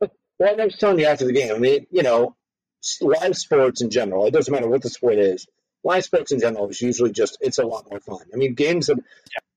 [0.00, 0.10] Well,
[0.40, 2.36] I was telling you after the game, I mean, you know,
[3.00, 5.46] live sports in general, it doesn't matter what the sport is,
[5.82, 8.20] live sports in general is usually just, it's a lot more fun.
[8.32, 8.98] I mean, games that,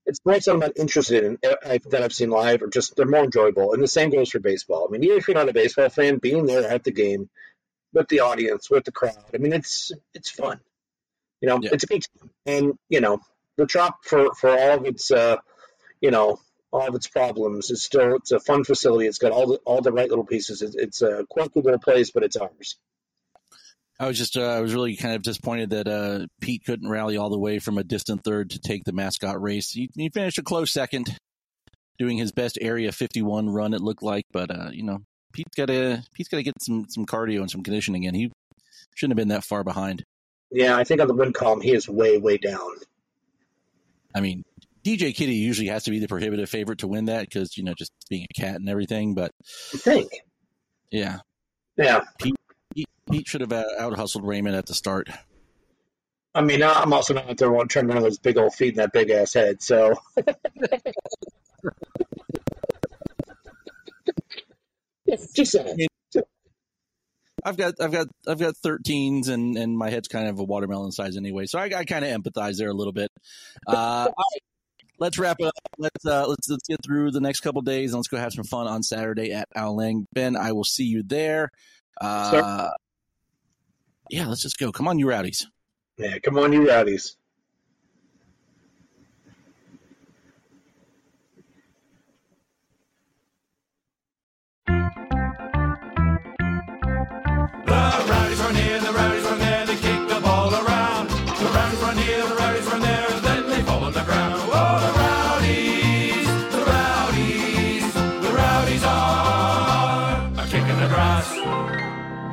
[0.06, 3.06] it's sports that I'm not interested in uh, that I've seen live are just, they're
[3.06, 3.74] more enjoyable.
[3.74, 4.88] And the same goes for baseball.
[4.88, 7.30] I mean, even if you're not a baseball fan, being there at the game
[7.94, 10.60] with the audience, with the crowd, I mean, it's, it's fun.
[11.42, 11.72] You know, Yeah.
[11.74, 12.30] it's a big time.
[12.46, 13.20] And, you know,
[13.58, 15.38] the Trop, for, for all of its, uh,
[16.00, 16.40] you know,
[16.72, 17.70] all of its problems.
[17.70, 19.06] It's still it's a fun facility.
[19.08, 20.62] It's got all the all the right little pieces.
[20.62, 22.78] It's, it's a quirky little place, but it's ours.
[24.02, 27.18] I was just, uh, I was really kind of disappointed that uh, Pete couldn't rally
[27.18, 29.70] all the way from a distant third to take the mascot race.
[29.70, 31.16] He, he finished a close second,
[32.00, 33.76] doing his best Area 51 run.
[33.76, 36.88] It looked like, but uh, you know, Pete's got to, Pete's got to get some
[36.90, 38.16] some cardio and some conditioning in.
[38.16, 38.32] He
[38.96, 40.04] shouldn't have been that far behind.
[40.50, 42.72] Yeah, I think on the win column he is way way down.
[44.16, 44.42] I mean,
[44.84, 47.76] DJ Kitty usually has to be the prohibitive favorite to win that because you know
[47.76, 49.14] just being a cat and everything.
[49.14, 49.30] But
[49.76, 50.10] I think.
[50.90, 51.20] yeah,
[51.78, 52.36] Yeah, Pete,
[52.76, 55.10] Pete should have out hustled Raymond at the start.
[56.34, 58.70] I mean I'm also not out there one trying to run those big old feet
[58.70, 59.62] and that big ass head.
[59.62, 59.96] So.
[65.36, 65.88] Just saying.
[67.44, 70.92] I've got I've got I've got 13s and and my head's kind of a watermelon
[70.92, 73.10] size anyway, so I, I kind of empathize there a little bit.
[73.68, 74.42] Uh, all right,
[75.00, 75.54] let's wrap it up.
[75.78, 78.44] Let's uh, let's let's get through the next couple days and let's go have some
[78.44, 80.06] fun on Saturday at Al Lang.
[80.14, 81.50] Ben, I will see you there.
[82.02, 82.70] Uh,
[84.10, 84.72] yeah, let's just go.
[84.72, 85.48] Come on, you rowdies.
[85.98, 87.16] Yeah, come on, you rowdies.